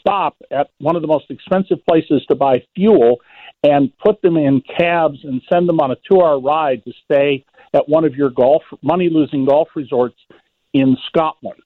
stop 0.00 0.36
at 0.50 0.70
one 0.78 0.96
of 0.96 1.02
the 1.02 1.08
most 1.08 1.30
expensive 1.30 1.78
places 1.86 2.24
to 2.28 2.34
buy 2.34 2.62
fuel 2.74 3.20
and 3.62 3.96
put 3.98 4.22
them 4.22 4.36
in 4.36 4.62
cabs 4.76 5.18
and 5.24 5.42
send 5.52 5.68
them 5.68 5.80
on 5.80 5.90
a 5.90 5.96
two 6.08 6.20
hour 6.20 6.40
ride 6.40 6.84
to 6.84 6.92
stay 7.04 7.44
at 7.74 7.88
one 7.88 8.04
of 8.04 8.14
your 8.14 8.30
golf 8.30 8.62
money 8.82 9.08
losing 9.10 9.44
golf 9.44 9.68
resorts 9.74 10.18
in 10.72 10.96
Scotland. 11.08 11.62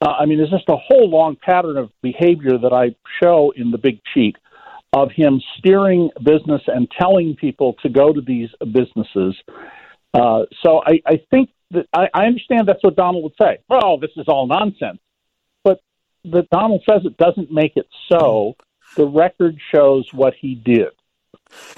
Uh, 0.00 0.12
I 0.20 0.26
mean, 0.26 0.38
there's 0.38 0.50
just 0.50 0.68
a 0.68 0.76
whole 0.76 1.08
long 1.08 1.36
pattern 1.36 1.76
of 1.76 1.90
behavior 2.02 2.58
that 2.58 2.72
I 2.72 2.94
show 3.22 3.52
in 3.56 3.70
the 3.70 3.78
big 3.78 4.00
cheat 4.12 4.36
of 4.92 5.10
him 5.10 5.40
steering 5.58 6.10
business 6.22 6.62
and 6.66 6.88
telling 6.98 7.34
people 7.34 7.74
to 7.82 7.88
go 7.88 8.12
to 8.12 8.20
these 8.20 8.48
businesses. 8.60 9.34
Uh, 10.14 10.42
so 10.62 10.82
I, 10.86 11.00
I 11.06 11.20
think 11.30 11.50
that 11.72 11.86
I, 11.92 12.08
I 12.14 12.26
understand 12.26 12.68
that's 12.68 12.82
what 12.82 12.96
Donald 12.96 13.24
would 13.24 13.34
say. 13.40 13.58
Oh, 13.68 13.98
this 14.00 14.10
is 14.16 14.26
all 14.28 14.46
nonsense 14.46 14.98
that 16.32 16.48
Donald 16.50 16.82
says 16.88 17.02
it 17.04 17.16
doesn't 17.16 17.50
make 17.50 17.72
it 17.76 17.86
so. 18.10 18.56
The 18.96 19.06
record 19.06 19.56
shows 19.72 20.08
what 20.12 20.34
he 20.40 20.54
did. 20.54 20.88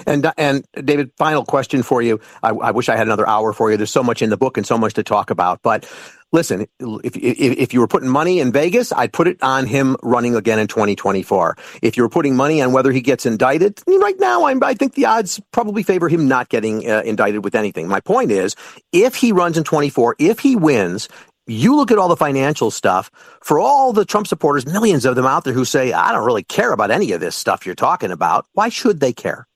And 0.07 0.31
and 0.37 0.65
David, 0.73 1.11
final 1.17 1.45
question 1.45 1.83
for 1.83 2.01
you. 2.01 2.19
I, 2.41 2.49
I, 2.49 2.71
wish 2.71 2.89
I 2.89 2.95
had 2.95 3.07
another 3.07 3.27
hour 3.27 3.53
for 3.53 3.69
you. 3.69 3.77
There's 3.77 3.91
so 3.91 4.03
much 4.03 4.21
in 4.21 4.29
the 4.29 4.37
book 4.37 4.57
and 4.57 4.65
so 4.65 4.77
much 4.77 4.93
to 4.95 5.03
talk 5.03 5.29
about. 5.29 5.61
But 5.61 5.89
listen, 6.31 6.67
if, 6.79 7.15
if, 7.15 7.57
if 7.57 7.73
you 7.73 7.79
were 7.79 7.87
putting 7.87 8.09
money 8.09 8.39
in 8.39 8.51
Vegas, 8.51 8.91
I'd 8.91 9.13
put 9.13 9.27
it 9.27 9.41
on 9.41 9.65
him 9.65 9.95
running 10.01 10.35
again 10.35 10.59
in 10.59 10.67
2024. 10.67 11.57
If 11.81 11.97
you 11.97 12.03
were 12.03 12.09
putting 12.09 12.35
money 12.35 12.61
on 12.61 12.71
whether 12.71 12.91
he 12.91 13.01
gets 13.01 13.25
indicted, 13.25 13.81
right 13.87 14.19
now 14.19 14.45
I'm, 14.45 14.63
i 14.63 14.73
think 14.73 14.93
the 14.93 15.05
odds 15.05 15.39
probably 15.51 15.83
favor 15.83 16.09
him 16.09 16.27
not 16.27 16.49
getting 16.49 16.89
uh, 16.89 17.01
indicted 17.05 17.43
with 17.43 17.55
anything. 17.55 17.87
My 17.87 17.99
point 17.99 18.31
is, 18.31 18.55
if 18.91 19.15
he 19.15 19.31
runs 19.31 19.57
in 19.57 19.63
24, 19.63 20.15
if 20.19 20.39
he 20.39 20.55
wins, 20.55 21.09
you 21.49 21.75
look 21.75 21.91
at 21.91 21.97
all 21.97 22.07
the 22.07 22.17
financial 22.17 22.71
stuff 22.71 23.11
for 23.41 23.59
all 23.59 23.93
the 23.93 24.05
Trump 24.05 24.27
supporters, 24.27 24.65
millions 24.65 25.05
of 25.05 25.15
them 25.15 25.25
out 25.25 25.43
there 25.43 25.53
who 25.53 25.65
say, 25.65 25.93
I 25.93 26.11
don't 26.11 26.25
really 26.25 26.43
care 26.43 26.71
about 26.71 26.91
any 26.91 27.11
of 27.11 27.19
this 27.19 27.35
stuff 27.35 27.65
you're 27.65 27.75
talking 27.75 28.11
about. 28.11 28.45
Why 28.53 28.69
should 28.69 28.99
they 28.99 29.13
care? 29.13 29.47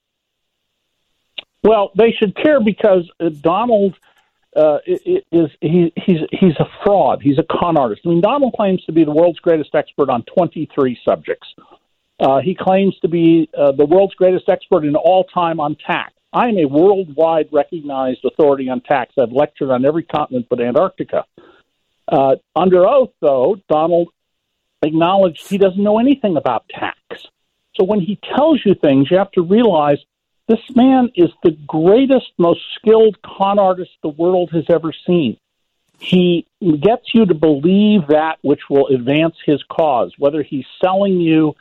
Well, 1.64 1.92
they 1.96 2.12
should 2.12 2.36
care 2.36 2.60
because 2.62 3.10
uh, 3.20 3.30
Donald 3.30 3.96
uh, 4.56 4.80
is 4.86 5.50
he, 5.62 5.92
he's 5.96 6.20
he's 6.32 6.56
a 6.60 6.66
fraud. 6.84 7.22
He's 7.22 7.40
a 7.40 7.44
con 7.44 7.78
artist. 7.78 8.02
I 8.06 8.10
mean, 8.10 8.22
Donald 8.22 8.54
claims 8.54 8.84
to 8.86 8.92
be 8.92 9.04
the 9.04 9.12
world's 9.12 9.40
greatest 9.40 9.74
expert 9.74 10.10
on 10.10 10.24
23 10.24 11.00
subjects. 11.04 11.48
Uh, 12.20 12.40
he 12.40 12.54
claims 12.54 12.98
to 13.00 13.08
be 13.08 13.50
uh, 13.58 13.72
the 13.72 13.86
world's 13.86 14.14
greatest 14.14 14.50
expert 14.50 14.86
in 14.86 14.96
all 14.96 15.24
time 15.24 15.60
on 15.60 15.76
tax. 15.76 16.14
I 16.32 16.48
am 16.48 16.58
a 16.58 16.66
worldwide 16.66 17.50
recognized 17.52 18.26
authority 18.26 18.70
on 18.70 18.82
tax. 18.82 19.14
I've 19.18 19.32
lectured 19.32 19.70
on 19.70 19.86
every 19.86 20.04
continent 20.04 20.48
but 20.50 20.60
Antarctica. 20.60 21.26
Uh, 22.14 22.36
under 22.56 22.88
oath, 22.88 23.10
though, 23.22 23.58
Donald 23.68 24.10
acknowledged 24.84 25.50
he 25.50 25.58
doesn't 25.58 25.82
know 25.82 25.98
anything 25.98 26.38
about 26.38 26.70
tax. 26.70 27.00
So 27.76 27.86
when 27.86 28.02
he 28.02 28.20
tells 28.36 28.62
you 28.64 28.76
things, 28.76 29.10
you 29.10 29.18
have 29.18 29.32
to 29.32 29.42
realize 29.42 29.98
this 30.48 30.62
man 30.76 31.10
is 31.16 31.32
the 31.44 31.58
greatest, 31.66 32.32
most 32.38 32.62
skilled 32.76 33.18
con 33.24 33.58
artist 33.58 33.90
the 34.04 34.10
world 34.10 34.52
has 34.52 34.66
ever 34.70 34.94
seen. 35.08 35.38
He 35.98 36.46
gets 36.62 37.16
you 37.16 37.26
to 37.26 37.34
believe 37.34 38.08
that 38.10 38.38
which 38.44 38.62
will 38.70 38.88
advance 38.90 39.36
his 39.44 39.64
cause, 39.72 40.14
whether 40.20 40.44
he's 40.44 40.66
selling 40.84 41.20
you 41.20 41.56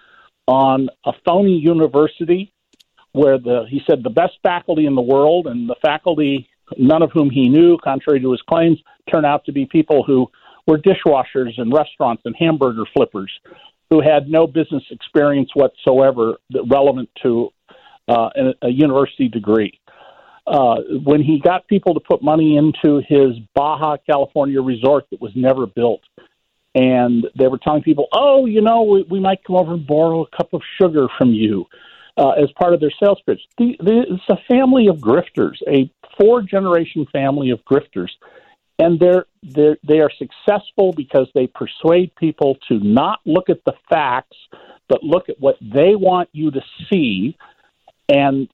on 0.47 0.91
a 1.07 1.15
phony 1.25 1.57
university 1.57 2.53
where 3.13 3.39
the 3.39 3.65
he 3.71 3.81
said 3.87 4.03
the 4.03 4.11
best 4.11 4.35
faculty 4.43 4.85
in 4.85 4.97
the 4.97 5.03
world 5.03 5.47
and 5.47 5.69
the 5.69 5.77
faculty 5.81 6.49
none 6.77 7.03
of 7.03 7.13
whom 7.13 7.31
he 7.31 7.49
knew 7.49 7.79
contrary 7.79 8.21
to 8.21 8.33
his 8.33 8.43
claims 8.43 8.83
turn 9.09 9.25
out 9.25 9.45
to 9.45 9.53
be 9.53 9.67
people 9.67 10.03
who 10.03 10.29
were 10.67 10.79
dishwashers 10.79 11.59
in 11.59 11.71
restaurants 11.71 12.23
and 12.25 12.35
hamburger 12.39 12.85
flippers 12.95 13.31
who 13.91 14.01
had 14.01 14.29
no 14.29 14.47
business 14.47 14.83
experience 14.91 15.51
whatsoever 15.55 16.39
relevant 16.71 17.11
to 17.23 17.51
uh, 18.09 18.31
a, 18.35 18.67
a 18.67 18.71
university 18.71 19.29
degree. 19.29 19.79
Uh, 20.47 20.77
when 21.05 21.23
he 21.23 21.39
got 21.39 21.69
people 21.69 21.95
to 21.95 22.01
put 22.01 22.23
money 22.23 22.57
into 22.57 23.01
his 23.07 23.39
Baja 23.55 23.97
California 24.09 24.61
resort 24.61 25.07
that 25.11 25.21
was 25.21 25.31
never 25.37 25.67
built, 25.67 26.01
and 26.75 27.27
they 27.39 27.47
were 27.47 27.59
telling 27.59 27.83
people, 27.83 28.09
"Oh, 28.13 28.47
you 28.47 28.61
know, 28.61 28.83
we, 28.83 29.03
we 29.09 29.21
might 29.21 29.45
come 29.45 29.57
over 29.57 29.75
and 29.75 29.87
borrow 29.87 30.23
a 30.25 30.37
cup 30.37 30.53
of 30.53 30.63
sugar 30.81 31.07
from 31.17 31.33
you," 31.33 31.67
uh, 32.17 32.31
as 32.31 32.51
part 32.59 32.75
of 32.75 32.81
their 32.81 32.91
sales 33.03 33.21
pitch. 33.25 33.41
The, 33.59 33.77
the, 33.79 34.05
it's 34.09 34.23
a 34.31 34.53
family 34.53 34.89
of 34.89 34.97
grifters, 34.97 35.57
a 35.69 35.91
four 36.19 36.43
generation 36.43 37.07
family 37.13 37.51
of 37.51 37.61
grifters, 37.65 38.11
and 38.83 38.99
they're, 38.99 39.27
they're 39.45 39.77
they 39.85 40.01
are 40.01 40.11
successful 40.11 40.93
because 40.93 41.29
they 41.35 41.47
persuade 41.47 42.15
people 42.17 42.57
to 42.69 42.81
not 42.81 43.21
look 43.25 43.49
at 43.49 43.65
the 43.65 43.75
facts, 43.89 44.37
but 44.89 45.05
look 45.05 45.29
at 45.29 45.39
what 45.39 45.57
they 45.61 45.95
want 45.95 46.29
you 46.33 46.51
to 46.51 46.61
see 46.91 47.37
and 48.09 48.49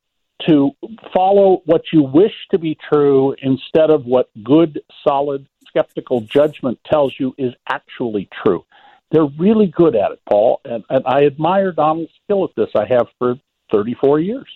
to 0.46 0.70
follow 1.14 1.62
what 1.64 1.82
you 1.92 2.02
wish 2.02 2.34
to 2.50 2.58
be 2.58 2.76
true 2.92 3.34
instead 3.40 3.90
of 3.90 4.04
what 4.04 4.28
good, 4.44 4.80
solid, 5.06 5.46
skeptical 5.66 6.20
judgment 6.20 6.78
tells 6.84 7.12
you 7.18 7.34
is 7.38 7.54
actually 7.68 8.28
true. 8.44 8.64
They're 9.10 9.32
really 9.38 9.66
good 9.66 9.96
at 9.96 10.12
it, 10.12 10.20
Paul, 10.28 10.60
and, 10.64 10.84
and 10.90 11.04
I 11.06 11.24
admire 11.24 11.72
Donald's 11.72 12.12
skill 12.24 12.44
at 12.44 12.50
this. 12.54 12.68
I 12.76 12.84
have 12.84 13.08
for 13.18 13.36
34 13.72 14.20
years. 14.20 14.48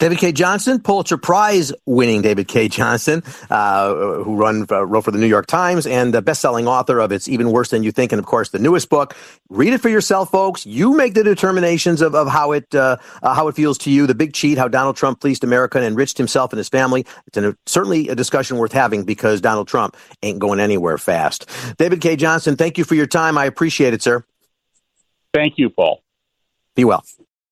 David 0.00 0.16
Cay 0.16 0.32
Johnston, 0.32 0.80
Pulitzer 0.80 1.18
Prize 1.18 1.74
winning 1.84 2.22
David 2.22 2.48
Cay 2.48 2.68
Johnston, 2.68 3.22
uh, 3.50 3.94
who 3.94 4.34
run 4.34 4.66
uh, 4.70 4.86
wrote 4.86 5.04
for 5.04 5.10
the 5.10 5.18
New 5.18 5.26
York 5.26 5.46
Times 5.46 5.86
and 5.86 6.14
the 6.14 6.22
best-selling 6.22 6.66
author 6.66 6.98
of 6.98 7.12
"It's 7.12 7.28
Even 7.28 7.52
Worse 7.52 7.68
Than 7.68 7.82
You 7.82 7.92
Think," 7.92 8.10
and 8.10 8.18
of 8.18 8.24
course 8.24 8.48
the 8.48 8.58
newest 8.58 8.88
book. 8.88 9.14
Read 9.50 9.74
it 9.74 9.82
for 9.82 9.90
yourself, 9.90 10.30
folks. 10.30 10.64
You 10.64 10.96
make 10.96 11.12
the 11.12 11.22
determinations 11.22 12.00
of, 12.00 12.14
of 12.14 12.28
how 12.28 12.52
it 12.52 12.74
uh, 12.74 12.96
uh, 13.22 13.34
how 13.34 13.48
it 13.48 13.54
feels 13.54 13.76
to 13.78 13.90
you. 13.90 14.06
The 14.06 14.14
Big 14.14 14.32
Cheat: 14.32 14.56
How 14.56 14.68
Donald 14.68 14.96
Trump 14.96 15.20
Fleeced 15.20 15.44
America 15.44 15.76
and 15.76 15.86
Enriched 15.86 16.16
Himself 16.16 16.50
and 16.52 16.58
His 16.58 16.70
Family. 16.70 17.04
It's 17.26 17.36
an, 17.36 17.54
certainly 17.66 18.08
a 18.08 18.14
discussion 18.14 18.56
worth 18.56 18.72
having 18.72 19.04
because 19.04 19.42
Donald 19.42 19.68
Trump 19.68 19.98
ain't 20.22 20.38
going 20.38 20.60
anywhere 20.60 20.96
fast. 20.96 21.46
David 21.76 22.00
Cay 22.00 22.16
Johnston, 22.16 22.56
thank 22.56 22.78
you 22.78 22.84
for 22.84 22.94
your 22.94 23.06
time. 23.06 23.36
I 23.36 23.44
appreciate 23.44 23.92
it, 23.92 24.00
sir. 24.00 24.24
Thank 25.34 25.58
you, 25.58 25.68
Paul. 25.68 26.02
Be 26.74 26.86
well. 26.86 27.04